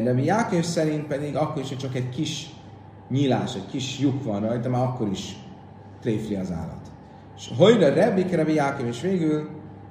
[0.05, 2.55] Rebi Jákos szerint pedig akkor is, hogy csak egy kis
[3.09, 5.37] nyílás, egy kis lyuk van rajta, már akkor is
[6.01, 6.91] tréfli az állat.
[7.37, 9.49] És hogy a Rebi, Rebi Jákos, és végül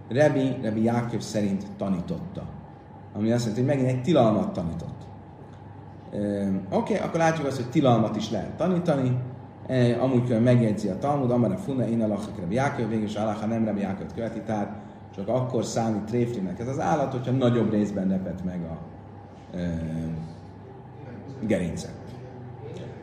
[0.09, 2.43] Rebi, Rebi Jákos szerint tanította.
[3.13, 5.00] Ami azt jelenti, hogy megint egy tilalmat tanított.
[6.11, 9.17] Oké, okay, akkor látjuk azt, hogy tilalmat is lehet tanítani.
[9.99, 13.79] Amúgy megjegyzi a Talmud, amara funa, én alakak Rabbi Jákov, végül is Alaha nem Rabbi
[13.79, 14.81] Jákov követi, tehát
[15.15, 18.77] csak akkor számít tréflinek ez az állat, hogyha nagyobb részben repet meg a
[19.57, 19.79] e,
[21.39, 21.87] gerince.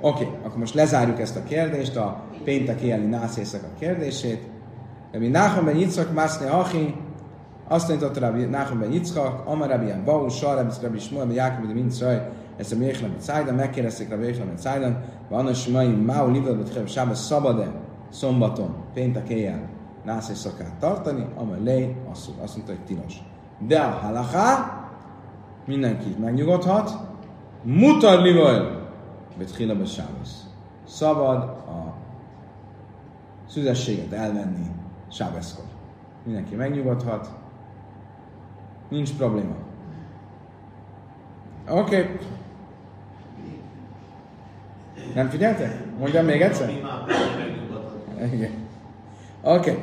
[0.01, 4.43] Oké, okay, akkor most lezárjuk ezt a kérdést, a péntek éjjeli nászészek a kérdését.
[5.13, 6.95] Rabbi Nachman ben Yitzhak, Mászni Achi,
[7.69, 11.81] azt mondta Rabbi Nachman ben Yitzhak, Amar Rabbi Bau, Sar, Rabbi Shmuel, Rabbi Jákob, Rabbi
[11.81, 17.71] Mintzraj, ezt a Méchlem Cájdan, megkérdezték Rabbi Méchlem van a Simai Máu Livel Sába szabad-e
[18.11, 19.69] szombaton, péntek éjjel
[20.05, 23.23] nász szakát tartani, amely lej, azt, azt mondta, hogy tilos.
[23.59, 24.79] De a halaká,
[25.67, 26.91] mindenki megnyugodhat,
[27.63, 28.89] mutar livel,
[29.39, 30.47] betchila sábasz.
[30.87, 31.95] Szabad a
[33.49, 34.67] szüzességet elvenni
[35.09, 35.65] sábeszkor.
[36.25, 37.31] Mindenki megnyugodhat,
[38.89, 39.55] nincs probléma.
[41.69, 41.81] Oké.
[41.81, 42.19] Okay.
[45.15, 45.81] Nem figyelte?
[45.99, 46.71] Mondjam még egyszer?
[48.33, 48.51] Igen.
[49.43, 49.71] Oké.
[49.71, 49.83] Okay.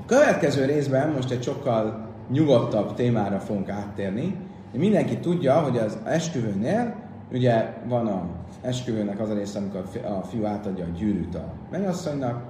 [0.00, 4.36] A következő részben most egy sokkal nyugodtabb témára fogunk áttérni.
[4.72, 6.94] Mindenki tudja, hogy az esküvőnél
[7.32, 8.26] ugye van a
[8.60, 12.42] esküvőnek az a része, amikor a fiú átadja a gyűrűt a mennyasszonynak,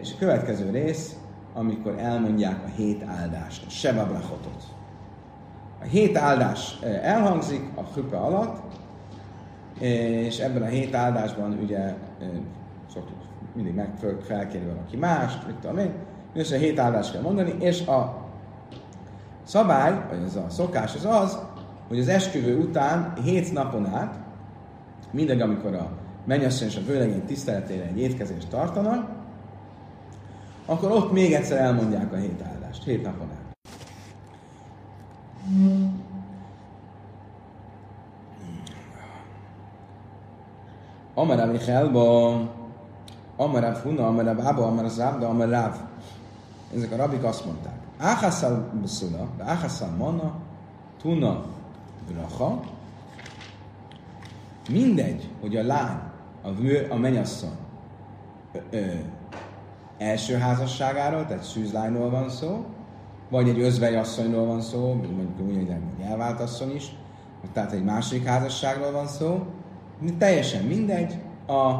[0.00, 1.16] és a következő rész,
[1.54, 4.62] amikor elmondják a hét áldást, a sebabrachotot.
[5.80, 8.62] A hét áldás elhangzik a hüpe alatt,
[9.80, 11.94] és ebben a hét áldásban ugye
[12.92, 13.16] szoktuk
[13.54, 13.90] mindig meg
[14.22, 15.92] felkérni valaki mást, mit tudom én,
[16.34, 18.28] a hét áldást kell mondani, és a
[19.42, 21.38] szabály, vagy ez a szokás az az,
[21.88, 24.18] hogy az esküvő után hét napon át,
[25.10, 25.90] mindegy, amikor a
[26.24, 29.08] mennyasszony és a vőlegény tiszteletére egy étkezést tartanak,
[30.66, 33.54] akkor ott még egyszer elmondják a hét áldást, hét napon át.
[41.20, 42.48] Amara Michelba,
[43.36, 45.74] Amara Funa, Amara Baba, Amara Zabda, Amara Rav.
[46.74, 47.74] Ezek a rabik azt mondták.
[47.98, 50.32] Áhászal Beszula, Áhászal Mana,
[51.02, 51.44] Tuna
[52.12, 52.60] Bracha.
[54.70, 55.98] Mindegy, hogy a lány,
[56.42, 57.56] a, vő, a menyasszony
[58.52, 58.86] ö, ö,
[59.98, 62.64] első házasságáról, tehát szűzlányról van szó,
[63.30, 66.96] vagy egy özvej asszonyról van szó, mondjuk úgy, hogy elvált asszony is,
[67.52, 69.46] tehát egy másik házasságról van szó,
[70.18, 71.72] teljesen mindegy, a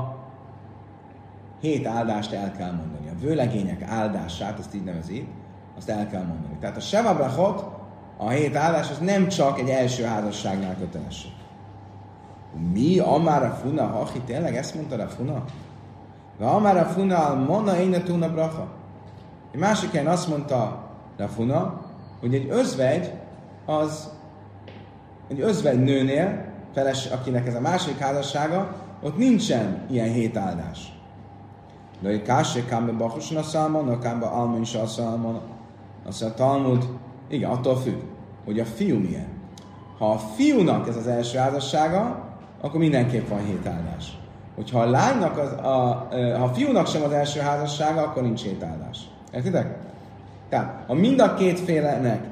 [1.60, 3.08] hét áldást el kell mondani.
[3.08, 5.28] A vőlegények áldását, ezt így nevezi,
[5.76, 6.56] azt el kell mondani.
[6.60, 7.64] Tehát a Sevabrachot,
[8.16, 11.30] a hét áldás, az nem csak egy első házasságnál kötelesség.
[12.72, 12.98] Mi?
[12.98, 15.44] Amára funa, hachi, tényleg ezt mondta a funa?
[16.38, 18.68] De amára funa, mona én tuna bracha.
[19.52, 21.80] Egy másik helyen azt mondta Rafuna,
[22.20, 23.12] hogy egy özvegy
[23.66, 24.10] az
[25.28, 30.92] egy özvegy nőnél, feles, akinek ez a másik házassága, ott nincsen ilyen hét áldás.
[32.00, 35.40] De kássé kámbe bachuson a szalmon, a kámbe almon is a szalmon,
[36.06, 36.88] azt a Talmud,
[37.28, 38.00] igen, attól függ,
[38.44, 39.28] hogy a fiú milyen.
[39.98, 42.28] Ha a fiúnak ez az első házassága,
[42.60, 44.18] akkor mindenképp van hét áldás.
[44.54, 48.62] Hogyha a lánynak, az, a, ha a fiúnak sem az első házassága, akkor nincs hét
[48.62, 48.98] áldás.
[49.32, 49.78] Értitek?
[50.48, 52.24] Tehát, ha mind a két félenek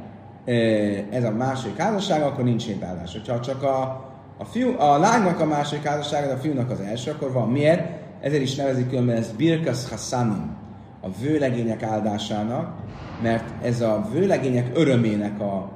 [1.11, 3.12] ez a második házasság, akkor nincs hétállás.
[3.12, 4.07] Hogyha csak a,
[4.38, 7.48] a, fiú, a lánynak a második házassága, a fiúnak az első, akkor van.
[7.48, 7.83] Miért?
[8.20, 10.57] Ezért is nevezik különben ez Birkas Hassanim,
[11.01, 12.77] a vőlegények áldásának,
[13.22, 15.70] mert ez a vőlegények örömének a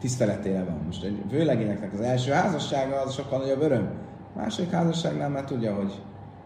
[0.00, 0.82] tiszteletére van.
[0.86, 3.88] Most egy vőlegényeknek az első házassága az sokkal nagyobb öröm.
[4.34, 5.92] A második házasságnál már tudja, hogy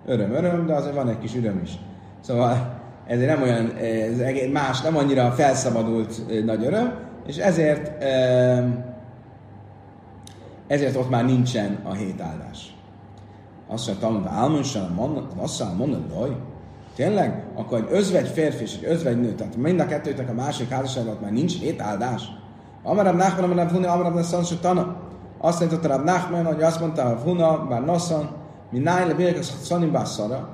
[0.06, 1.72] öröm, öröm, de azért van egy kis öröm is.
[2.20, 6.92] Szóval ezért nem olyan, ez más, nem annyira felszabadult nagy öröm,
[7.26, 8.04] és ezért
[10.68, 12.76] ezért ott már nincsen a hét áldás.
[13.68, 14.98] Azt mondja, tanulva álmonsán,
[15.36, 16.36] asszal mondod, hogy
[16.94, 17.44] tényleg?
[17.54, 21.18] Akkor egy özvegy férfi és egy özvegy nő, tehát mind a kettőtnek a másik házasságban
[21.20, 22.22] már nincs hét áldás.
[22.82, 24.96] Amarab Nachman, amarab Huna, amarab Nassan, Tana.
[25.38, 28.36] Azt mondta Rab Nachman, hogy azt mondta a Huna, bár Nassan,
[28.70, 30.48] mi nájle birkas Szanim Basszara,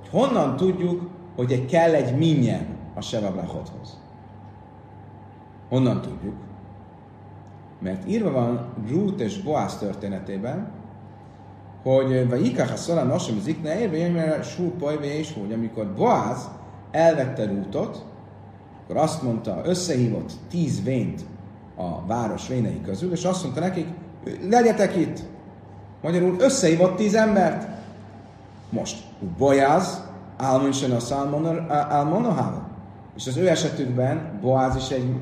[0.00, 4.00] hogy honnan tudjuk, hogy egy kell egy minyen a Sevabrachothoz.
[5.68, 6.34] Honnan tudjuk?
[7.82, 10.70] Mert írva van Ruth és Boaz történetében,
[11.82, 16.50] hogy vagy ikach a szolán nasom az ikne érve, mert sú és hogy amikor Boaz
[16.90, 18.04] elvette Rútot,
[18.82, 21.20] akkor azt mondta, összehívott tíz vént
[21.76, 23.86] a város vénei közül, és azt mondta nekik,
[24.48, 25.22] legyetek itt.
[26.02, 27.68] Magyarul összehívott tíz embert.
[28.70, 29.04] Most,
[29.38, 30.02] Boaz,
[30.36, 32.68] Álmonsen a Salmonohával.
[33.16, 35.14] És az ő esetükben Boaz is egy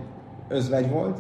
[0.49, 1.18] özvegy volt,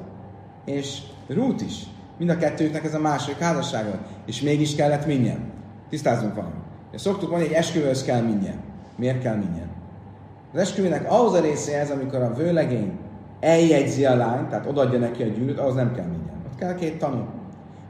[0.64, 1.02] és
[1.34, 1.86] Rút is.
[2.18, 3.98] Mind a kettőknek ez a második házassága.
[4.26, 5.38] És mégis kellett minnyen.
[5.88, 6.58] Tisztázunk valamit.
[6.94, 8.60] Szoktuk mondani, hogy esküvőhöz kell minnyen.
[8.96, 9.68] Miért kell minnyen?
[10.52, 12.98] Az esküvőnek ahhoz a része ez, amikor a vőlegény
[13.40, 16.42] eljegyzi a lányt, tehát odaadja neki a gyűrűt, ahhoz nem kell minnyen.
[16.52, 17.24] Ott kell két tanú.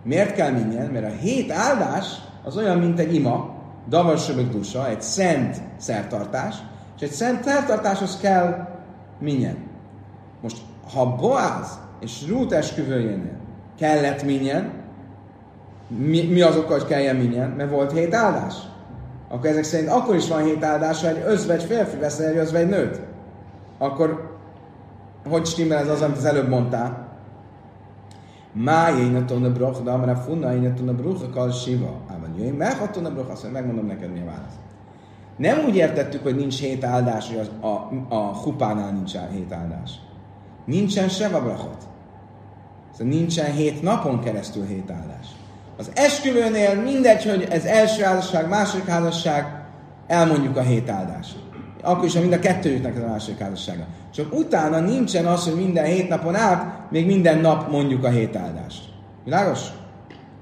[0.03, 0.91] Miért kell minnyen?
[0.91, 2.07] Mert a hét áldás
[2.45, 3.55] az olyan, mint egy ima,
[3.89, 6.57] davarsöbök dusa, egy szent szertartás,
[6.97, 8.69] és egy szent szertartáshoz kell
[9.19, 9.57] minnyen.
[10.43, 10.59] Most,
[10.95, 13.39] ha Boaz és Rút esküvőjénél
[13.79, 14.73] kellett minnyen,
[15.89, 17.51] mi, mi az oka, hogy kelljen minnyen?
[17.51, 18.55] Mert volt hét áldás.
[19.29, 22.69] Akkor ezek szerint akkor is van hét áldás, ha egy özvegy férfi veszel egy özvegy
[22.69, 23.01] nőt.
[23.79, 24.39] Akkor
[25.29, 27.09] hogy stimmel ez az, amit az előbb mondtál?
[28.53, 32.01] Má jénaton a broch, de amara funna jénaton a broch, kal siva.
[32.09, 34.55] Ában jöjj, meghaton a broch, azt megmondom neked, mi a válasz.
[35.37, 39.91] Nem úgy értettük, hogy nincs hét áldás, hogy az, a, a hupánál nincs hét áldás.
[40.65, 41.89] Nincsen se brachot.
[42.93, 45.27] Szóval nincsen hét napon keresztül hét áldás.
[45.77, 49.65] Az esküvőnél mindegy, hogy ez első házasság, második házasság,
[50.07, 51.37] elmondjuk a hét áldást.
[51.83, 53.87] Akkor is, ha mind a kettőjüknek ez a második házassága.
[54.15, 58.37] Csak utána nincsen az, hogy minden hét napon át, még minden nap mondjuk a hét
[58.37, 58.85] áldást.
[59.25, 59.61] Világos?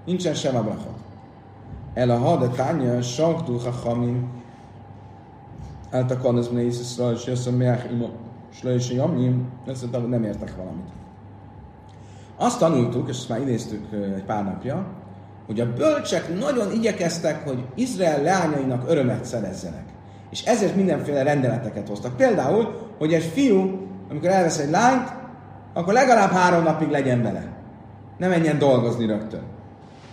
[0.04, 0.98] Nincsen sem a brachot.
[1.94, 4.28] El a hada tánya, saktu hachamim,
[5.90, 7.50] eltakarnaz mene Iszra, és jössz a
[8.58, 9.48] slöjse jamim,
[10.08, 10.88] nem értek valamit.
[12.36, 14.86] Azt tanultuk, és ezt már idéztük egy pár napja,
[15.46, 19.84] hogy a bölcsek nagyon igyekeztek, hogy Izrael leányainak örömet szerezzenek.
[20.30, 22.16] És ezért mindenféle rendeleteket hoztak.
[22.16, 25.12] Például, hogy egy fiú, amikor elvesz egy lányt,
[25.72, 27.56] akkor legalább három napig legyen vele.
[28.18, 29.42] Ne menjen dolgozni rögtön.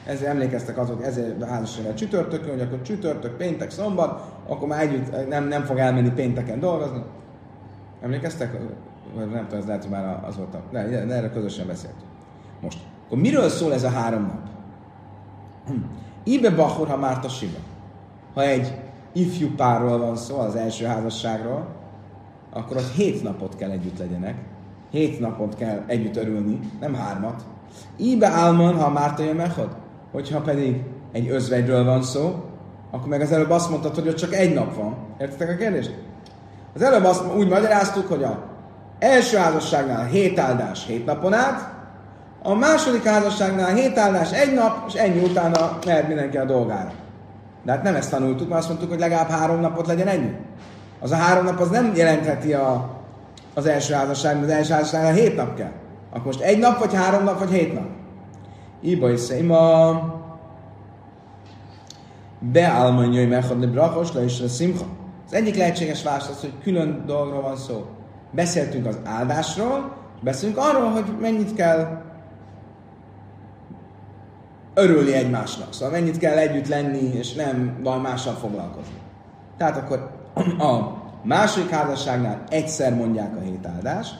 [0.05, 5.47] Ezért emlékeztek azok, ezért házasságra csütörtökön, hogy akkor csütörtök, péntek, szombat, akkor már együtt nem,
[5.47, 7.01] nem fog elmenni pénteken dolgozni.
[8.05, 8.51] Emlékeztek?
[9.15, 10.61] Nem tudom, ez lehet, hogy már az volt a...
[10.71, 10.79] Ne,
[11.13, 12.09] erre közösen beszéltünk.
[12.61, 14.49] Most, akkor miről szól ez a három nap?
[15.67, 15.73] Hm.
[16.23, 17.57] Ibe Bachor, ha Márta Siva.
[18.33, 18.73] Ha egy
[19.13, 21.67] ifjú párról van szó, az első házasságról,
[22.51, 24.35] akkor ott hét napot kell együtt legyenek.
[24.89, 27.45] Hét napot kell együtt örülni, nem hármat.
[27.95, 29.75] Ibe Álmon, ha Márta jön mechod.
[30.11, 32.43] Hogyha pedig egy özvegyről van szó,
[32.91, 34.95] akkor meg az előbb azt mondtad, hogy ott csak egy nap van.
[35.19, 35.95] Értitek a kérdést?
[36.75, 38.43] Az előbb azt úgy magyaráztuk, hogy a
[38.99, 41.73] első házasságnál hét áldás hét napon át,
[42.43, 46.91] a második házasságnál hét állás egy nap, és ennyi utána mehet mindenki a dolgára.
[47.63, 50.31] De hát nem ezt tanultuk, mert azt mondtuk, hogy legalább három napot legyen ennyi.
[51.01, 52.89] Az a három nap az nem jelentheti a,
[53.53, 55.71] az első házasság, az első házasságnál hét nap kell.
[56.09, 57.87] Akkor most egy nap, vagy három nap, vagy hét nap.
[58.81, 60.01] Iba is ma
[62.39, 64.85] beálmanyai mechadni brachos, le is a szimcha.
[65.25, 67.85] Az egyik lehetséges válasz az, hogy külön dolgról van szó.
[68.31, 72.01] Beszéltünk az áldásról, beszélünk arról, hogy mennyit kell
[74.73, 75.73] örülni egymásnak.
[75.73, 78.97] Szóval mennyit kell együtt lenni, és nem van mással foglalkozni.
[79.57, 80.09] Tehát akkor
[80.59, 84.15] a második házasságnál egyszer mondják a hét áldást,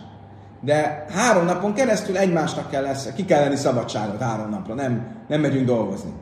[0.61, 5.41] de három napon keresztül egymásnak kell lesz, ki kell lenni szabadságot három napra, nem, nem
[5.41, 6.13] megyünk dolgozni.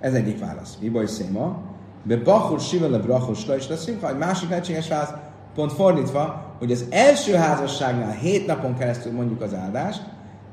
[0.00, 0.76] Ez egyik válasz.
[0.80, 1.58] Mi baj széma?
[2.02, 5.12] Be bachur sivele brachur is lesz egy másik lehetséges válasz,
[5.54, 10.02] pont fordítva, hogy az első házasságnál hét napon keresztül mondjuk az áldást,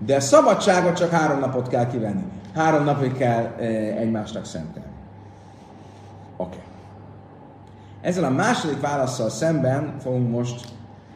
[0.05, 2.23] de a szabadságot csak három napot kell kivenni.
[2.53, 3.63] Három napig kell e,
[3.97, 4.89] egymásnak szentelni.
[6.37, 6.55] Oké.
[6.55, 6.67] Okay.
[8.01, 10.67] Ezzel a második válaszsal szemben fogunk most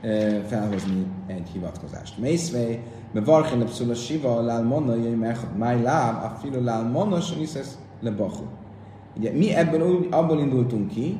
[0.01, 0.07] e,
[0.47, 2.17] felhozni egy hivatkozást.
[2.17, 7.17] Mészvej, be varchen a siva, lál monna, jöjj mechad, máj láb, a filo lál monna,
[8.01, 8.43] le bachu.
[9.18, 11.18] Ugye mi ebből úgy, abból indultunk ki,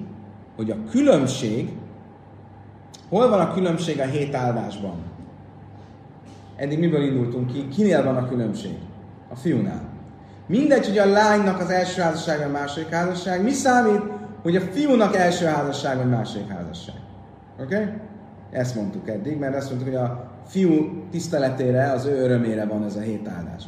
[0.56, 1.72] hogy a különbség,
[3.10, 4.96] hol van a különbség a hét áldásban?
[6.56, 7.68] Eddig miből indultunk ki?
[7.68, 8.76] Kinél van a különbség?
[9.30, 9.90] A fiúnál.
[10.48, 14.02] Mindegy, hogy a lánynak az első házasság vagy második házasság, mi számít,
[14.42, 16.96] hogy a fiúnak első házasság vagy második házasság.
[17.62, 17.76] Oké?
[17.76, 17.94] Okay?
[18.52, 22.96] Ezt mondtuk eddig, mert azt mondtuk, hogy a fiú tiszteletére, az ő örömére van ez
[22.96, 23.64] a hét áldás.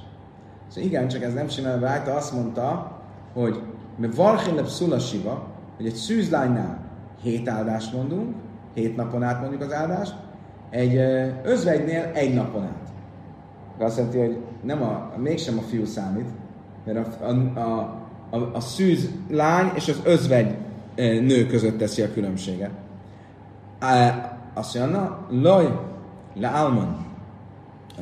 [0.68, 2.98] Szóval igen, csak ez nem csinálja rajta, azt mondta,
[3.34, 3.62] hogy
[3.96, 6.80] mert Varchilep Szulasiva, hogy egy szűzlánynál
[7.22, 8.36] hét áldást mondunk,
[8.74, 10.16] hét napon át mondjuk az áldást,
[10.70, 10.96] egy
[11.44, 12.92] özvegynél egy napon át.
[13.78, 16.30] Azt jelenti, hogy nem a, mégsem a fiú számít,
[16.86, 20.56] mert a, a, a, a, a szűz lány és az özvegy
[20.96, 22.72] nő között teszi a különbséget.
[24.54, 25.80] Azt mondja, loj,
[26.34, 27.06] le alman.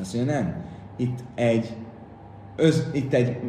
[0.00, 0.54] Azt mondja, nem.
[0.96, 1.76] Itt egy,
[2.56, 3.40] öz, itt egy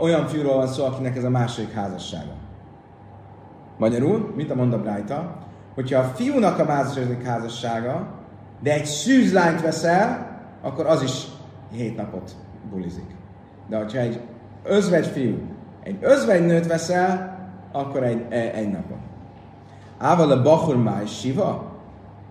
[0.00, 2.32] olyan fiúról van szó, akinek ez a második házassága.
[3.78, 5.36] Magyarul, mit a mond a Brájta?
[5.74, 8.06] Hogyha a fiúnak a második házassága,
[8.62, 10.30] de egy szűzlányt veszel,
[10.62, 11.26] akkor az is
[11.72, 12.36] hét napot
[12.70, 13.16] bulizik.
[13.68, 14.20] De hogyha egy
[14.62, 15.38] özvegy fiú,
[15.82, 17.38] egy özvegy nőt veszel,
[17.72, 18.98] akkor egy, egy, egy napon.
[19.98, 21.72] Ával a Bachur Máj Siva,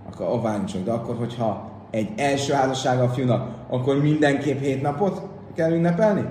[0.10, 5.22] akkor csak, de akkor, hogyha egy első házassága a fiúnak, akkor mindenképp hét napot
[5.56, 6.26] kell ünnepelni?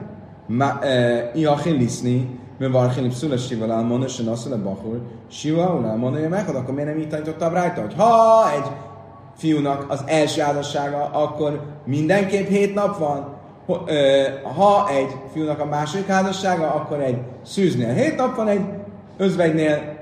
[1.34, 6.88] Iachil liszni, mert Varchilip Szula Siva Lálmona, se Naszula Bachur, Siva Lálmona, meghad, akkor miért
[6.88, 8.70] nem így tanította rajta, hogy ha egy
[9.36, 13.38] fiúnak az első házassága, akkor mindenképp hét nap van,
[14.57, 18.64] ha egy fiúnak a második házassága, akkor egy szűznél hét nap van, egy
[19.16, 19.98] özvegynél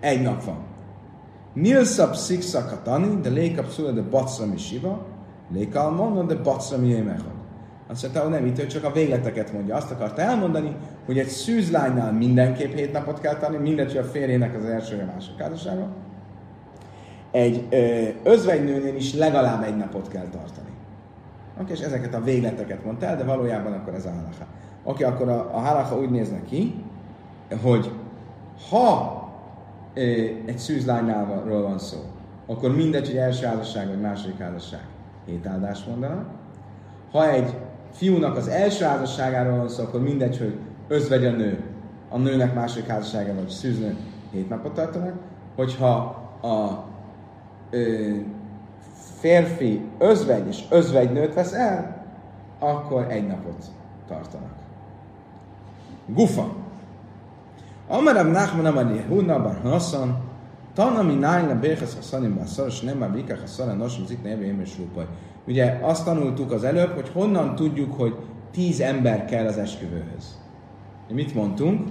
[0.00, 0.58] egy nap van.
[1.54, 5.06] Nilszab szikszakatani, de lékap szula de bacrami siva,
[5.52, 7.39] lékal mondom, de bacrami émechad.
[7.90, 9.76] Azt mondta, hogy nem itt, csak a végleteket mondja.
[9.76, 10.76] Azt akarta elmondani,
[11.06, 15.08] hogy egy szűzlánynál mindenképp hét napot kell tanni, mindegy, hogy a férjének az első vagy
[15.08, 15.86] a második házassága.
[17.30, 20.68] Egy ö, özvegynőnél is legalább egy napot kell tartani.
[21.60, 24.46] Oké, és ezeket a végleteket mondta el, de valójában akkor ez a halacha.
[24.84, 26.84] Oké, akkor a, a halacha úgy néz ki,
[27.62, 27.92] hogy
[28.70, 29.18] ha
[29.94, 30.00] ö,
[30.46, 31.98] egy szűzlánynálról van szó,
[32.46, 34.84] akkor mindegy, hogy első házasság vagy második házasság,
[35.26, 36.26] hét áldást mondanak.
[37.12, 37.54] Ha egy
[37.92, 41.64] fiúnak az első házasságáról van szó, akkor mindegy, hogy özvegy a nő,
[42.08, 43.96] a nőnek második házassága vagy szűznő,
[44.30, 45.14] hét napot tartanak.
[45.56, 45.96] Hogyha
[46.42, 46.84] a
[47.70, 48.10] ö,
[49.18, 52.04] férfi özvegy és özvegy nőt vesz el,
[52.58, 53.64] akkor egy napot
[54.08, 54.54] tartanak.
[56.06, 56.54] Gufa.
[57.88, 60.18] Amarab Nachman Amar Yehuna Bar Hassan,
[60.74, 65.06] Tanami Nájna Béhez Hassanim Bar Szaros, nem már Bikach Hassanem Nosim Zik Neve és Rupaj.
[65.50, 68.16] Ugye azt tanultuk az előbb, hogy honnan tudjuk, hogy
[68.50, 70.38] tíz ember kell az esküvőhöz.
[71.08, 71.88] Mit mondtunk?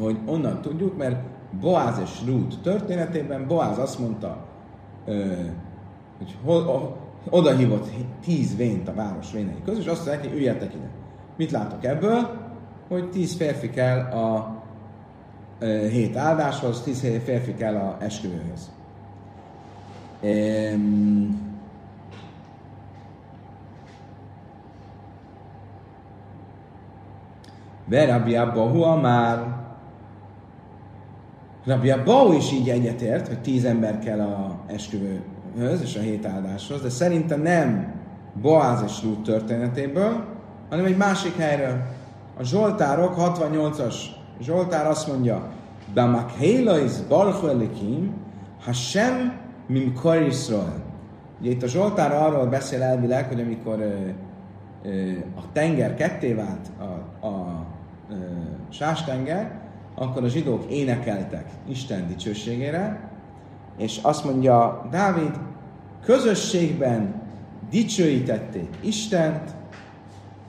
[0.00, 1.22] Hogy onnan tudjuk, mert
[1.60, 4.46] Boáz és Rút történetében Boáz azt mondta,
[6.18, 6.38] hogy
[7.30, 7.88] oda hívott
[8.20, 10.90] tíz vént a város vénei között, és azt mondják, hogy üljetek ide.
[11.36, 12.30] Mit látok ebből?
[12.88, 14.56] Hogy tíz férfi kell a
[15.90, 18.70] hét áldáshoz, tíz férfi kell a esküvőhöz.
[20.22, 21.51] Um,
[27.84, 29.60] De Rabbi Abbahu már
[31.64, 36.82] Rabbi Abbahu is így egyetért, hogy tíz ember kell a esküvőhöz és a hét áldáshoz,
[36.82, 37.94] de szerintem nem
[38.42, 40.24] Boáz és Ruth történetéből,
[40.70, 41.82] hanem egy másik helyről.
[42.38, 43.94] A Zsoltárok 68-as
[44.40, 45.50] Zsoltár azt mondja,
[45.94, 48.14] Bamak Hélaiz Barchu Elikim,
[48.64, 49.32] Hashem
[49.66, 50.82] Mim Karisrael.
[51.40, 54.08] Ugye itt a Zsoltár arról beszél elvileg, hogy amikor ö,
[54.88, 57.61] ö, a tenger ketté vált, a, a
[58.68, 59.60] sástenger,
[59.94, 63.10] akkor a zsidók énekeltek Isten dicsőségére,
[63.76, 65.38] és azt mondja Dávid,
[66.04, 67.22] közösségben
[67.70, 69.50] dicsőítették Istent,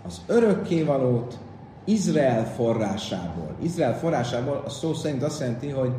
[0.06, 1.38] az örökkévalót,
[1.86, 3.56] Izrael forrásából.
[3.62, 5.92] Izrael forrásából a szó szerint azt jelenti, hogy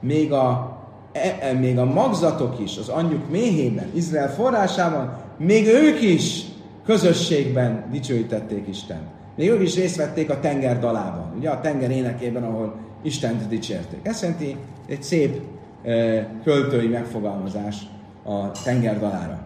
[0.00, 0.76] még a,
[1.12, 6.44] e, e, még a magzatok is, az anyjuk méhében, Izrael forrásában, még ők is
[6.84, 9.15] közösségben dicsőítették Istent.
[9.36, 14.06] Még ők is részt vették a tenger dalában, ugye a tenger énekében, ahol Istent dicsérték.
[14.06, 14.56] Ez jelenti
[14.86, 15.40] egy szép
[15.82, 15.92] e,
[16.44, 17.86] költői megfogalmazás
[18.24, 19.40] a tenger dalára.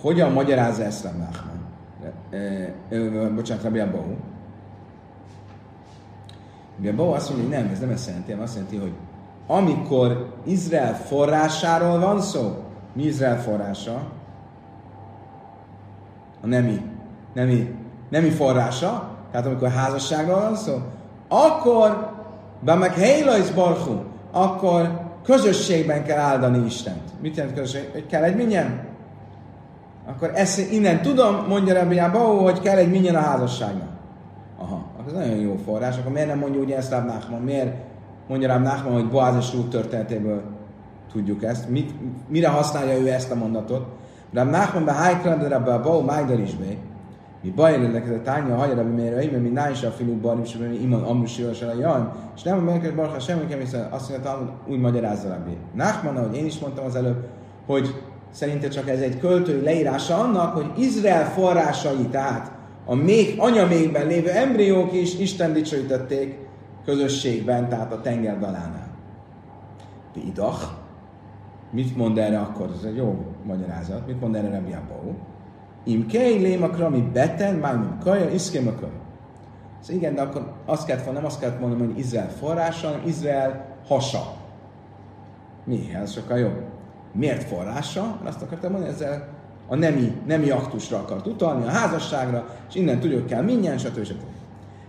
[0.00, 1.60] Hogyan magyarázza ezt a Nachman?
[2.30, 2.36] E,
[2.96, 4.14] e, bocsánat, Rabbi Abahu.
[6.74, 8.92] Rabbi Abahu azt mondja, hogy nem, ez nem ezt jelenti, hanem azt jelenti, hogy
[9.46, 14.10] amikor Izrael forrásáról van szó, mi Izrael forrása?
[16.40, 16.80] A nemi,
[17.32, 17.74] nemi
[18.10, 20.78] nemi forrása, tehát amikor házasságról van szó,
[21.28, 22.10] akkor,
[22.60, 23.94] be meg Heilais Barchu,
[24.30, 27.20] akkor közösségben kell áldani Istent.
[27.20, 27.88] Mit jelent közösség?
[27.92, 28.88] Hogy kell egy minyen?
[30.10, 33.88] akkor ezt innen tudom, mondja Rabbi Abau, hogy kell egy minyen a házasságnak.
[34.58, 37.40] Aha, akkor ez nagyon jó forrás, akkor miért nem mondja ugye ezt Rab Nachman?
[37.40, 37.74] Miért
[38.28, 40.42] mondja Rab Nachman, hogy Boaz és Ruth történetéből
[41.12, 41.68] tudjuk ezt?
[41.68, 41.90] Mit,
[42.28, 43.86] mire használja ő ezt a mondatot?
[44.32, 46.50] Rab Nachman be Haikra, de Rabbi Abau Májdar is.
[47.42, 50.14] Mi baj lenne, ez a tánya haja Rabbi Meir, mert mi náj is a filú
[50.20, 54.08] barim, és mi iman amrus a jajn, és nem a meleket barha semmi hiszen azt
[54.08, 55.56] mondja, Talmud úgy magyarázza Rabbi.
[55.74, 57.26] Nachman, ahogy én is mondtam az előbb,
[57.66, 57.94] hogy
[58.30, 62.50] szerinte csak ez egy költői leírása annak, hogy Izrael forrásai, tehát
[62.84, 66.38] a még, anyamékben lévő embriók is Isten dicsőítették
[66.84, 68.88] közösségben, tehát a tengergalánál.
[70.14, 70.62] Vidach,
[71.70, 72.70] mit mond erre akkor?
[72.78, 74.06] Ez egy jó magyarázat.
[74.06, 75.14] Mit mond erre Rabbi Abou?
[75.84, 78.92] Im kei lémakra, mi beten, májmim kaja, iszkem a kaja.
[79.80, 83.02] Szóval igen, de akkor azt kellett volna, nem azt kellett mondani, hogy Izrael forrása, hanem
[83.06, 84.34] Izrael hasa.
[85.64, 85.90] Mi?
[86.02, 86.62] Ez sokkal jobb.
[87.12, 88.18] Miért forrása?
[88.22, 89.28] Mert azt akartam mondani, ezzel
[89.68, 94.04] a nemi, nemi aktusra akart utalni, a házasságra, és innen tudjuk kell mindjárt, stb.
[94.04, 94.22] stb.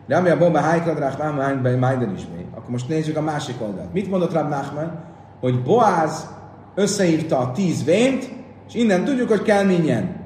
[0.08, 2.46] De ami a bomba hájkadrák Nachman Májden is még.
[2.56, 3.94] Akkor most nézzük a másik oldalt.
[3.94, 5.00] Mit mondott Rab Nachman?
[5.40, 6.28] Hogy Boáz
[6.76, 8.30] összehívta a tíz vént,
[8.68, 10.21] és innen tudjuk, hogy kell mindjárt.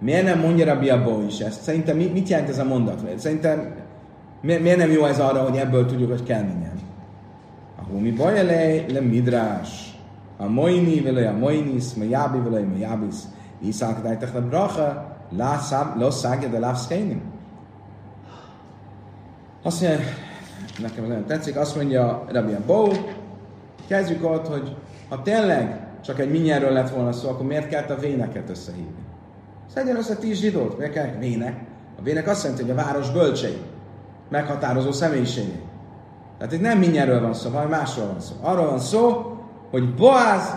[0.00, 1.62] Miért nem mondja Rabbi Abba is ezt?
[1.62, 3.18] Szerintem mit jelent ez a mondat?
[3.18, 3.74] Szerintem
[4.40, 6.80] miért nem jó ez arra, hogy ebből tudjuk, hogy kell mindjárt?
[7.82, 9.98] Ahol mi baj le, le midrás.
[10.36, 13.14] A moini vele a moinis, me jabi vele me jabis.
[13.58, 15.16] Iszák dájtak le bracha,
[15.98, 17.22] lo szágja de láv szkénim.
[19.62, 19.98] Azt mondja,
[20.78, 22.88] nekem nagyon tetszik, azt mondja Rabbi Abou,
[23.86, 24.76] kezdjük ott, hogy
[25.08, 29.08] ha tényleg csak egy minyerről lett volna szó, akkor miért kellett a véneket összehívni?
[29.74, 31.60] Szedjen össze tíz zsidót, kell vének?
[31.98, 33.58] A vének azt jelenti, hogy a város bölcsei,
[34.28, 35.62] meghatározó személyiségei.
[36.38, 38.34] Tehát itt nem minyerről van szó, hanem másról van szó.
[38.40, 39.36] Arról van szó,
[39.70, 40.54] hogy Boaz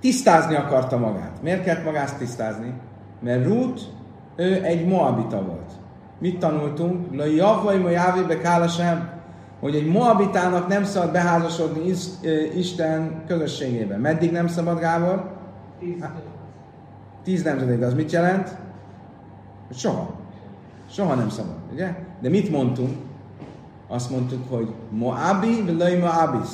[0.00, 1.42] tisztázni akarta magát.
[1.42, 2.74] Miért kellett magát tisztázni?
[3.20, 3.82] Mert Ruth,
[4.36, 5.72] ő egy Moabita volt.
[6.18, 7.14] Mit tanultunk?
[7.14, 9.10] La javai ma jávébe kálasem,
[9.60, 11.94] hogy egy Moabitának nem szabad beházasodni
[12.56, 14.00] Isten közösségében.
[14.00, 15.30] Meddig nem szabad, Gábor?
[17.22, 18.56] Tíz nemzedék, az mit jelent?
[19.74, 20.10] Soha.
[20.90, 21.94] Soha nem szabad, ugye?
[22.20, 22.96] De mit mondtunk?
[23.88, 26.48] Azt mondtuk, hogy Moabi, vagy Moabis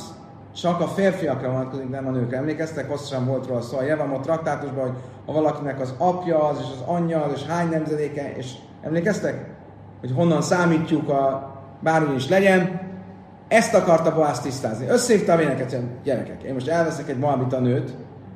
[0.54, 2.36] csak a férfiakra vonatkozik, nem a nőkre.
[2.36, 4.96] Emlékeztek, hosszasan volt róla szó a Jevamot traktátusban, hogy
[5.26, 8.52] ha valakinek az apja az, és az anyja az, és hány nemzedéke, és
[8.82, 9.54] emlékeztek?
[10.00, 12.80] Hogy honnan számítjuk a bármi is legyen,
[13.48, 14.86] ezt akarta Boász tisztázni.
[14.88, 17.90] Összehívta a véneket, hogy gyerekek, én most elveszek egy Moabita nőt,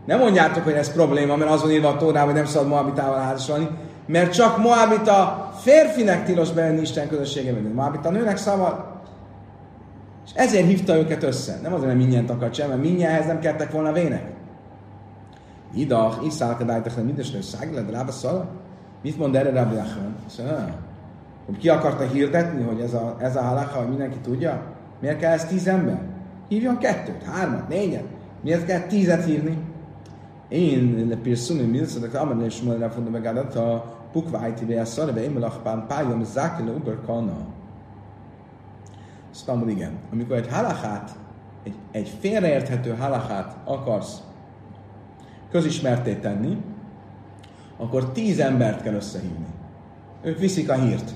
[0.04, 3.68] nem mondjátok, hogy ez probléma, mert azon írva a Tórában, hogy nem szabad Moabitával házasolni,
[4.06, 8.84] mert csak Moabita férfinek tilos bejönni Isten közösségében, Moabita nőnek szabad.
[10.24, 11.58] És ezért hívta őket össze.
[11.62, 14.30] Nem azért, mert mindjárt akart sem, mert mindjárt nem kettek volna vének.
[15.74, 18.48] Idach, iszálka dájtak, nem mindes nő szág, de rába szala.
[19.02, 20.16] Mit mond erre Rabbi Achman?
[21.46, 24.62] Hogy ki akarta hirdetni, hogy ez a, ez a halacha, hogy mindenki tudja?
[25.00, 26.00] Miért kell ez tíz ember?
[26.48, 28.04] Hívjon kettőt, hármat, négyet.
[28.42, 29.58] Miért kell tízet hívni?
[30.52, 31.18] Én
[32.50, 37.36] smuel rá fonda megádat a pukvájti be a szarve, én melachpán pályom zákele uber kana.
[39.46, 39.92] Mondom, igen.
[40.12, 41.16] Amikor egy halachát,
[41.62, 44.20] egy, egy félreérthető halachát akarsz
[45.50, 46.56] közismerté tenni,
[47.76, 49.46] akkor tíz embert kell összehívni.
[50.22, 51.14] Ők viszik a hírt.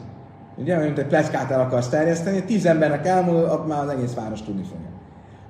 [0.57, 4.43] Ugye, mint egy plecskát el akarsz terjeszteni, tíz embernek elmondod, ott már az egész város
[4.43, 4.96] tudni fogja.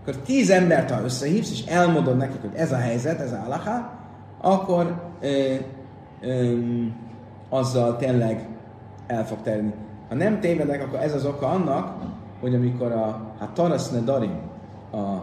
[0.06, 3.98] Akkor tíz embert, ha összehívsz, és elmondod nekik, hogy ez a helyzet, ez a halachá,
[4.40, 5.54] akkor ö,
[6.20, 6.58] ö,
[7.48, 8.48] azzal tényleg
[9.06, 9.74] el fog terjedni.
[10.08, 11.94] Ha nem tévedek, akkor ez az oka annak,
[12.40, 14.40] hogy amikor a hát Taraszne Darim
[14.92, 15.16] a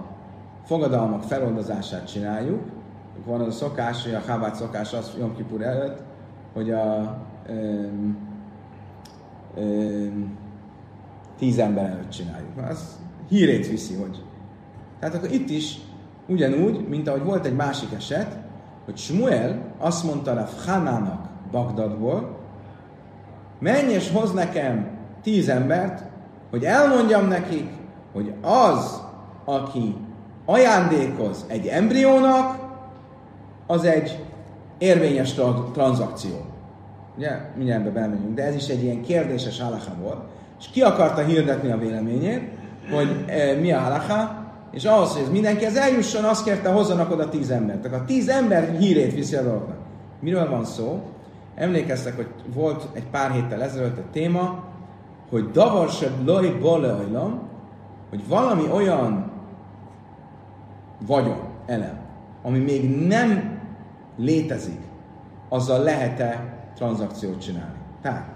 [0.66, 2.62] fogadalmak feloldozását csináljuk,
[3.26, 6.02] van az a szokás, hogy a Chabát szokás az Jom Kipur előtt,
[6.54, 7.18] hogy a
[7.48, 8.18] öm,
[9.56, 10.38] öm,
[11.38, 12.58] tíz ember előtt csináljuk.
[12.70, 14.24] Az hírét viszi, hogy.
[15.04, 15.78] Tehát akkor itt is
[16.28, 18.38] ugyanúgy, mint ahogy volt egy másik eset,
[18.86, 22.38] hogy Smuel azt mondta a Hanának Bagdadból,
[23.60, 24.88] menj és hoz nekem
[25.24, 26.04] tíz embert,
[26.50, 27.70] hogy elmondjam nekik,
[28.14, 29.02] hogy az,
[29.46, 29.96] aki
[30.46, 32.58] ajándékoz egy embriónak,
[33.68, 34.20] az egy
[34.78, 35.34] érvényes
[35.74, 36.46] tranzakció.
[37.18, 40.22] Ugye, mindjárt bemegyünk, de ez is egy ilyen kérdéses halacha volt.
[40.60, 42.50] És ki akarta hirdetni a véleményét,
[42.92, 44.43] hogy e, mi a halacha,
[44.74, 47.82] és ahhoz, hogy ez mindenkihez eljusson, azt kérte, hozzanak oda tíz embert.
[47.82, 49.78] Tehát a tíz ember hírét viszi a dolognak.
[50.20, 51.02] Miről van szó?
[51.56, 54.64] Emlékeztek, hogy volt egy pár héttel ezelőtt egy téma,
[55.30, 57.42] hogy davarsebb loj baleajlam,
[58.10, 59.32] hogy valami olyan
[61.08, 62.00] vagyon, elem,
[62.42, 63.60] ami még nem
[64.18, 64.80] létezik
[65.50, 67.78] azzal lehet-e tranzakciót csinálni.
[68.02, 68.28] Tehát,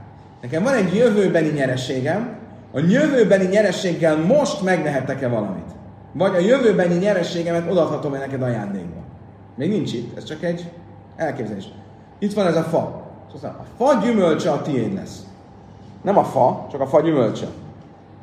[0.42, 2.36] nekem van egy jövőbeni nyereségem,
[2.74, 5.77] a jövőbeni nyerességgel most megvehettek-e valamit?
[6.18, 9.00] Vagy a jövőbeni nyerességemet odaadhatom-e neked ajándékba?
[9.56, 10.72] Még nincs itt, ez csak egy
[11.16, 11.68] elképzelés.
[12.20, 13.04] Itt van ez a fa.
[13.34, 15.26] Szóval a fa gyümölcse a tiéd lesz.
[16.02, 17.48] Nem a fa, csak a fa gyümölcse.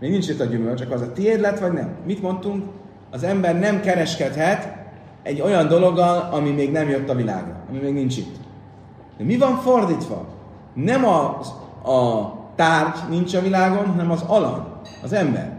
[0.01, 1.89] Még nincs itt a gyümölcs, csak az a tiéd lett, vagy nem.
[2.05, 2.65] Mit mondtunk?
[3.11, 4.77] Az ember nem kereskedhet
[5.23, 8.37] egy olyan dologgal, ami még nem jött a világra, ami még nincs itt.
[9.19, 10.25] De mi van fordítva?
[10.75, 11.41] Nem a,
[11.91, 14.63] a tárgy nincs a világon, hanem az alany,
[15.03, 15.53] az ember.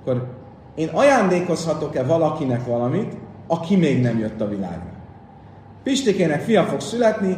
[0.00, 0.40] Akkor
[0.74, 3.16] én ajándékozhatok-e valakinek valamit,
[3.46, 4.90] aki még nem jött a világra?
[5.82, 7.36] Pistikének fia fog születni,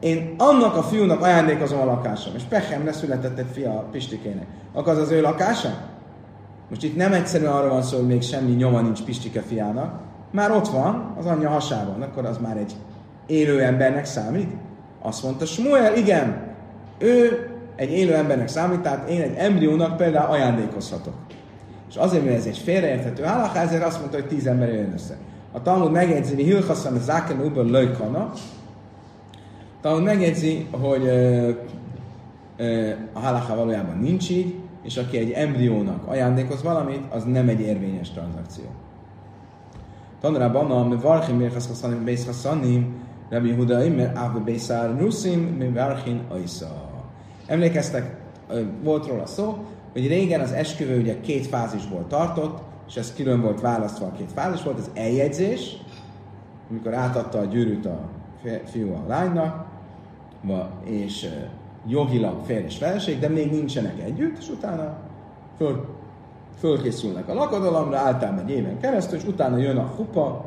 [0.00, 4.46] én annak a fiúnak ajándékozom a lakásom, és Pechemre született egy fia Pistikének.
[4.72, 5.78] Akkor az az ő lakása?
[6.68, 10.50] Most itt nem egyszerűen arra van szó, hogy még semmi nyoma nincs Pistike fiának, már
[10.50, 12.76] ott van, az anyja hasában, akkor az már egy
[13.26, 14.50] élő embernek számít?
[15.02, 16.54] Azt mondta Smuel, igen,
[16.98, 21.14] ő egy élő embernek számít, tehát én egy embriónak például ajándékozhatok.
[21.92, 25.16] És azért, mert ez egy félreérthető állak, ezért azt mondta, hogy tíz ember jön össze.
[25.52, 28.32] A Talmud megjegyzi, hogy Hilchassan Záken Uber Löjkana,
[29.80, 31.50] Talmud megjegyzi, hogy ö,
[32.56, 37.60] ö, a halaká valójában nincs így, és aki egy embriónak ajándékoz valamit, az nem egy
[37.60, 38.64] érvényes tranzakció.
[40.20, 42.94] Tanrában a Mevarchim Mirchas Hassanim Bész Hassanim,
[43.30, 46.90] Rabbi Yehuda Imer Ave Bészár Nusim Mevarchin Aisa.
[47.46, 48.16] Emlékeztek,
[48.82, 53.60] volt róla szó, hogy régen az esküvő ugye két fázisból tartott, és ez külön volt
[53.60, 55.76] választva a két fázis, volt az eljegyzés,
[56.70, 58.00] amikor átadta a gyűrűt a
[58.64, 59.64] fiú a lánynak,
[60.84, 61.28] és
[61.86, 64.96] jogilag férj és feleség, de még nincsenek együtt, és utána
[65.56, 65.86] föl,
[66.58, 70.44] fölkészülnek a lakodalomra, általában egy éven keresztül, és utána jön a hupa,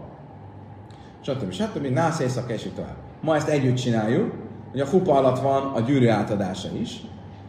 [1.22, 1.52] stb.
[1.52, 1.86] stb.
[1.86, 2.96] Nász éjszaka, és tovább.
[3.22, 4.34] Ma ezt együtt csináljuk,
[4.72, 7.02] hogy a hupa alatt van a gyűrű átadása is,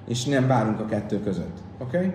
[0.06, 1.56] és nem várunk a kettő között.
[1.78, 1.96] Oké?
[1.96, 2.12] Okay?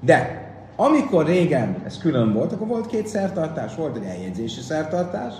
[0.00, 5.34] De, amikor régen ez külön volt, akkor volt két szertartás, volt egy eljegyzési szertartás,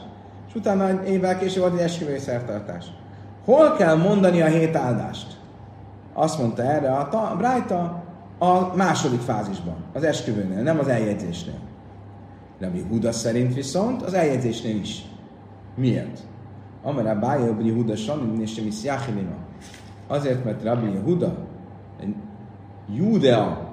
[0.49, 2.87] és utána évvel később volt egy esküvői szertartás.
[3.45, 5.39] Hol kell mondani a hét áldást?
[6.13, 8.03] Azt mondta erre a Brájta
[8.39, 11.59] a második fázisban, az esküvőnél, nem az eljegyzésnél.
[12.61, 15.05] Rabbi Huda szerint viszont az eljegyzésnél is.
[15.75, 16.21] Miért?
[16.83, 18.75] Amara Bája Rabbi Huda Sanim és Semis
[20.07, 21.37] Azért, mert Rabbi Huda
[22.95, 23.69] Judea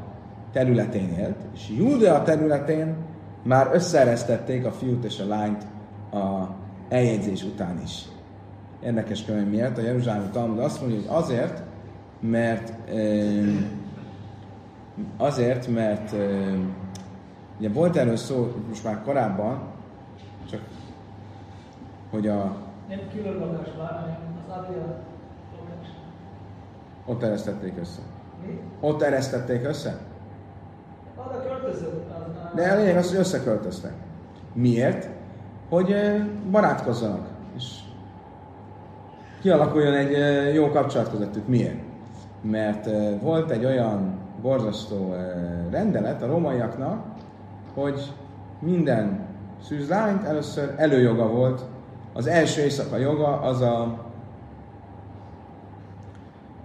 [0.52, 2.96] területén élt, és Judea területén
[3.44, 5.64] már összeeresztették a fiút és a lányt
[6.12, 6.48] a
[6.90, 8.06] eljegyzés után is.
[8.84, 9.78] Érdekes könyv miért?
[9.78, 11.62] A Jeruzsálemi Talmud azt mondja, hogy azért,
[12.20, 12.74] mert
[15.18, 16.16] azért, mert
[17.60, 19.62] ugye volt erről szó most már korábban,
[20.50, 20.62] csak
[22.12, 22.56] hogy a
[22.90, 25.00] nem külön lakás már, hanem az Adria
[27.06, 28.02] Ott eresztették össze.
[28.80, 29.98] Ott eresztették össze?
[31.16, 32.06] Arra költözött.
[32.56, 33.94] De a lényeg az, hogy összeköltöztek.
[34.54, 35.10] Miért?
[35.70, 35.96] Hogy
[36.52, 37.28] barátkozzanak.
[37.56, 37.64] És
[39.42, 41.48] kialakuljon egy jó kapcsolat közöttük.
[41.48, 41.80] Miért?
[42.42, 42.90] Mert
[43.22, 45.16] volt egy olyan borzasztó
[45.70, 47.06] rendelet a romaiaknak,
[47.74, 48.14] hogy
[48.60, 49.20] minden
[49.64, 51.62] szűzlányt először előjoga volt,
[52.14, 54.06] az első éjszaka joga az a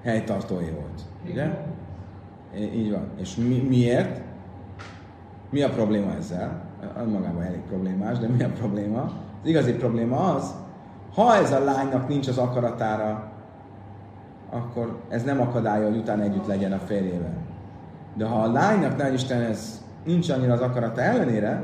[0.03, 1.01] helytartói volt.
[1.31, 1.51] Ugye?
[2.57, 3.09] Így van.
[3.21, 4.21] És mi, miért?
[5.51, 6.61] Mi a probléma ezzel?
[6.99, 9.03] Önmagában elég problémás, de mi a probléma?
[9.43, 10.55] Az igazi probléma az,
[11.15, 13.33] ha ez a lánynak nincs az akaratára,
[14.51, 17.37] akkor ez nem akadálya, hogy utána együtt legyen a férjével.
[18.15, 21.63] De ha a lánynak, ne Isten, ez nincs annyira az akarata ellenére,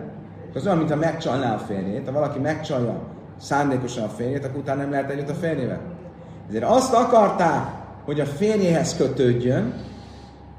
[0.55, 2.07] az olyan, mintha megcsalná a férjét.
[2.07, 3.01] Ha valaki megcsalja
[3.37, 5.81] szándékosan a férjét, akkor utána nem lehet együtt a férjével.
[6.49, 7.78] Ezért azt akarták,
[8.09, 9.75] hogy a férjéhez kötődjön,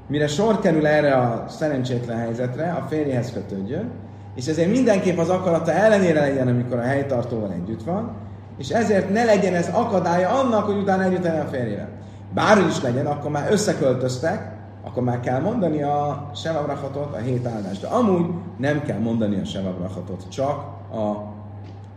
[0.06, 3.90] mire sor kerül erre a szerencsétlen helyzetre, a férjéhez kötődjön,
[4.34, 8.16] és ezért mindenképp az akarata ellenére legyen, amikor a helytartóval együtt van,
[8.58, 11.88] és ezért ne legyen ez akadálya annak, hogy utána együtt legyen a férjével.
[12.34, 14.52] Bárhogy is legyen, akkor már összeköltöztek,
[14.84, 17.80] akkor már kell mondani a sevabrachatot, a hét áldást.
[17.80, 18.26] De amúgy
[18.58, 20.58] nem kell mondani a sevabrachatot, csak
[20.92, 21.32] a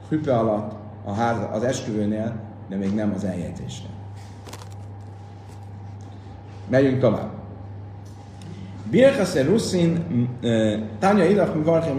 [0.10, 0.72] hüpe alatt,
[1.06, 2.34] a ház, az esküvőnél,
[2.70, 4.02] de még nem az eljegyzésnél.
[6.70, 7.32] Megyünk tovább.
[8.90, 10.06] Birchas Ruszin,
[11.00, 11.98] Tanya Idach, mi varchem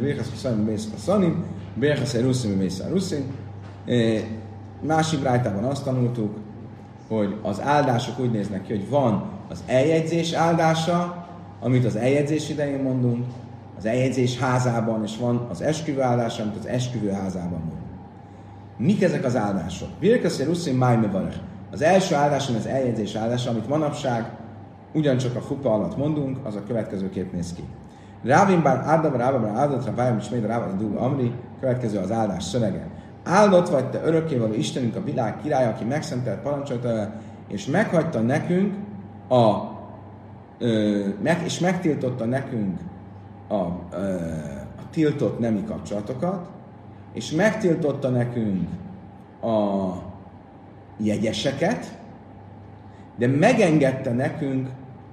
[0.00, 1.44] Birchas Ruszin, Bész Szanim,
[1.74, 3.24] Birchas Ruszin, Bész Ruszin.
[4.80, 6.36] Másik rájtában azt tanultuk,
[7.08, 11.26] hogy az áldások úgy néznek ki, hogy van az eljegyzés áldása,
[11.60, 13.24] amit az eljegyzés idején mondunk,
[13.78, 17.88] az eljegyzés házában, és van az esküvő áldása, amit az esküvő házában mondunk.
[18.76, 19.88] Mik ezek az áldások?
[19.98, 21.36] Birkaszi Ruszin Májmevarech.
[21.72, 24.30] Az első áldáson az eljegyzés áldása, amit manapság
[24.92, 27.62] ugyancsak a fupa alatt mondunk, az a következőképp néz ki.
[28.22, 32.44] Rávin bár Ádam, Rávin bár Áldott, Rávin és Méd, Rávin, Dúl, Amri, következő az áldás
[32.44, 32.88] szövege.
[33.24, 37.12] Áldott vagy te örökkévaló Istenünk, a világ király, aki megszentelt parancsolta
[37.48, 38.74] és meghagyta nekünk
[39.28, 39.56] a,
[40.58, 42.78] ö, meg, és megtiltotta nekünk
[43.48, 44.14] a, ö,
[44.76, 46.48] a tiltott nemi kapcsolatokat,
[47.12, 48.68] és megtiltotta nekünk
[49.40, 50.09] a
[51.02, 51.98] jegyeseket,
[53.16, 54.68] de megengedte nekünk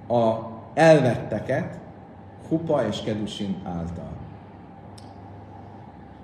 [0.07, 0.35] a
[0.73, 1.79] elvetteket
[2.49, 4.09] Hupa és Kedusin által.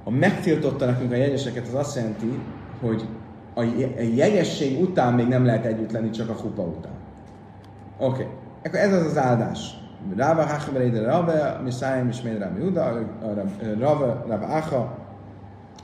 [0.04, 2.40] A megtiltotta nekünk a jegyeseket, az azt jelenti,
[2.82, 3.08] hogy
[3.56, 3.62] a
[4.16, 6.94] jegyesség után még nem lehet együtt lenni, csak a Hupa után.
[7.98, 8.22] Oké.
[8.22, 8.28] Okay.
[8.64, 9.78] Akkor ez az az áldás.
[10.16, 13.00] Ráva Hachaberéde Rave, Miszáim és Méd Uda,
[13.80, 14.98] Rava Acha,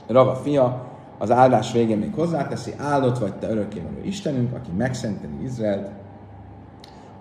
[0.06, 0.89] Rava fia,
[1.20, 5.90] az áldás végén még hozzáteszi, áldott vagy te örökkévaló Istenünk, aki megszenteli Izraelt,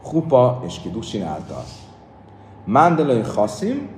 [0.04, 1.64] Hupa és Kidusin által.
[2.66, 3.90] Mandelői Chaszim,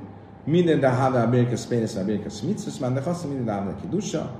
[0.43, 4.31] minden de Havá Birkesz Pénesz, a Birkesz Mitzvus, Mandel Chaszim, minden de Havá Kidusa.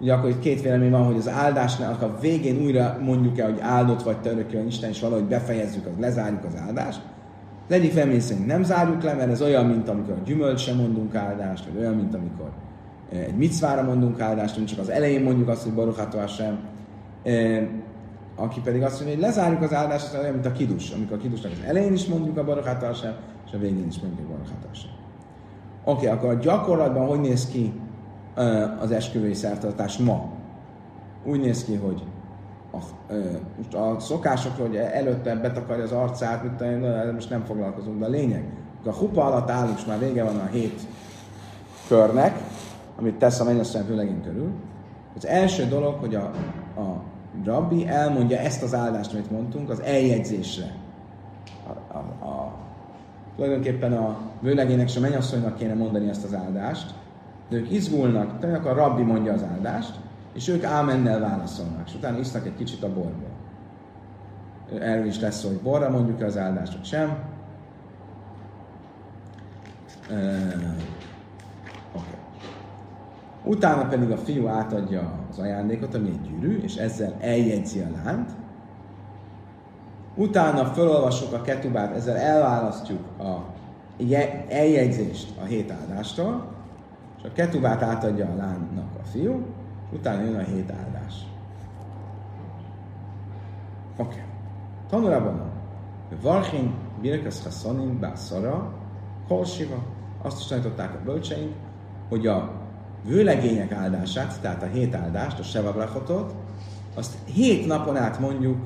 [0.00, 3.60] Ugye akkor itt két vélemény van, hogy az áldásnál a végén újra mondjuk el, hogy
[3.60, 7.00] áldott vagy te örökkévaló Isten, és valahogy befejezzük, az, lezárjuk az áldást.
[7.68, 11.14] Az egyik vélemény szerint nem zárjuk le, mert ez olyan, mint amikor a sem mondunk
[11.14, 12.50] áldást, vagy olyan, mint amikor
[13.14, 16.58] egy micvára mondunk áldást, nem csak az elején mondjuk azt, hogy Baruch sem,
[18.36, 21.20] aki pedig azt mondja, hogy lezárjuk az áldást, az olyan, mint a kidus, amikor a
[21.20, 23.14] kidusnak az elején is mondjuk a Baruch sem,
[23.46, 24.90] és a végén is mondjuk a Baruch sem.
[25.84, 27.72] Oké, okay, akkor a gyakorlatban hogy néz ki
[28.80, 30.32] az esküvői szertartás ma?
[31.24, 32.02] Úgy néz ki, hogy
[32.72, 32.76] a,
[33.56, 38.08] most a szokásokról, hogy előtte betakarja az arcát, mit tudom, most nem foglalkozunk, de a
[38.08, 38.44] lényeg,
[38.86, 40.80] a hupa alatt állunk, már vége van a hét
[41.88, 42.40] körnek,
[42.96, 44.50] amit tesz a mennyasszony főlegén körül.
[45.16, 46.30] Az első dolog, hogy a,
[46.80, 47.02] a
[47.44, 50.74] rabbi elmondja ezt az áldást, amit mondtunk, az eljegyzésre.
[51.66, 52.52] A, a, a,
[53.36, 56.94] tulajdonképpen a vőlegének és a mennyasszonynak kéne mondani ezt az áldást,
[57.48, 59.94] de ők izgulnak, tehát a rabbi mondja az áldást,
[60.34, 63.32] és ők ámennel válaszolnak, és utána isznak egy kicsit a borból.
[64.80, 67.16] Erről is lesz szó, hogy borra mondjuk az áldást, vagy sem.
[73.44, 78.30] Utána pedig a fiú átadja az ajándékot, ami egy gyűrű, és ezzel eljegyzi a lánt.
[80.14, 83.52] Utána felolvassuk a ketubát, ezzel elválasztjuk a
[84.48, 86.52] eljegyzést a hét áldástól,
[87.18, 89.42] és a ketubát átadja a lánnak a fiú,
[89.90, 91.14] és utána jön a hét áldás.
[93.96, 94.08] Oké.
[94.08, 94.22] Okay.
[94.88, 95.42] Tanulában
[96.22, 98.72] Varchin Birkesz Hassanin Bászara
[99.28, 99.82] Kolsiva.
[100.22, 101.52] Azt is tanították a bölcseink,
[102.08, 102.63] hogy a
[103.06, 106.34] vőlegények áldását, tehát a hét áldást, a sevabrachotot,
[106.94, 108.56] azt hét napon át mondjuk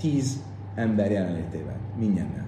[0.00, 0.40] tíz
[0.74, 2.44] ember jelenlétében, mindennel.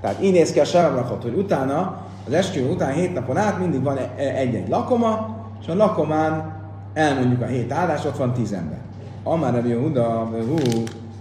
[0.00, 3.82] Tehát így néz ki a sevabrachot, hogy utána, az esküvő után hét napon át mindig
[3.82, 6.56] van e- e- egy-egy lakoma, és a lakomán
[6.92, 8.78] elmondjuk a hét áldást, ott van tíz ember.
[9.22, 10.56] Amár a Yehuda, hú,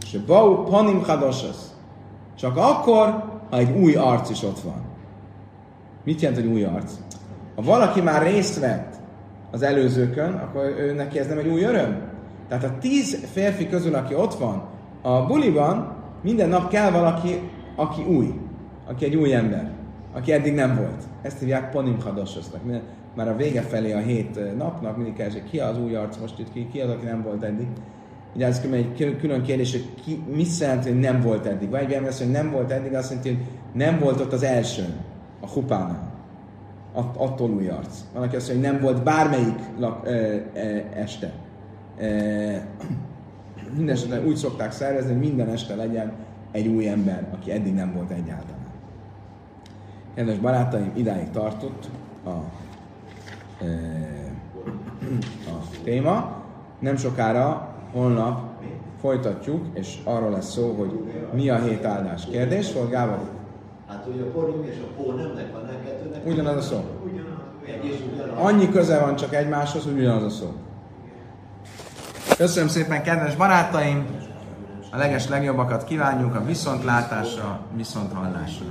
[0.06, 1.72] és bau panim chadosasz.
[2.36, 4.82] Csak akkor, ha egy új arc is ott van.
[6.04, 6.92] Mit jelent, hogy új arc?
[7.56, 8.97] Ha valaki már részt vett
[9.52, 12.02] az előzőkön, akkor ő neki ez nem egy új öröm.
[12.48, 14.64] Tehát a tíz férfi közül, aki ott van
[15.02, 17.40] a buliban, minden nap kell valaki,
[17.76, 18.34] aki új,
[18.88, 19.72] aki egy új ember,
[20.14, 21.04] aki eddig nem volt.
[21.22, 22.62] Ezt hívják ponim hadososnak.
[23.16, 26.54] Már a vége felé a hét napnak mindig hogy ki az új arc most itt,
[26.54, 27.68] ki, ki az, aki nem volt eddig.
[28.36, 31.70] Ugye ez egy külön kérdés, hogy ki, mit jelent, hogy nem volt eddig.
[31.70, 34.86] Vagy ember azt, hogy nem volt eddig, azt jelenti, hogy nem volt ott az első,
[35.42, 36.07] a hupánál
[36.98, 38.00] attól új arc.
[38.14, 40.12] Van, aki azt mondja, hogy nem volt bármelyik lak, e,
[40.54, 41.34] e, este.
[43.76, 46.14] Mindenesetre úgy szokták szervezni, hogy minden este legyen
[46.52, 48.66] egy új ember, aki eddig nem volt egyáltalán.
[50.16, 51.90] Kedves barátaim, idáig tartott
[52.26, 53.68] a, e,
[55.48, 56.44] a téma.
[56.80, 58.48] Nem sokára, holnap
[59.00, 62.26] folytatjuk, és arról lesz szó, hogy mi a hét áldás.
[62.26, 63.37] Kérdés volt, Gábor?
[63.88, 66.26] Hát, hogy a porim és a pó nemnek van, nem kettőnek.
[66.26, 66.84] Ugyanaz a szó.
[67.66, 68.38] Egy és ugyanaz.
[68.38, 70.54] Annyi köze van csak egymáshoz, hogy ugyanaz a szó.
[72.38, 74.06] Köszönöm szépen, kedves barátaim!
[74.92, 78.66] A leges legjobbakat kívánjuk a viszontlátásra, viszonthallásra.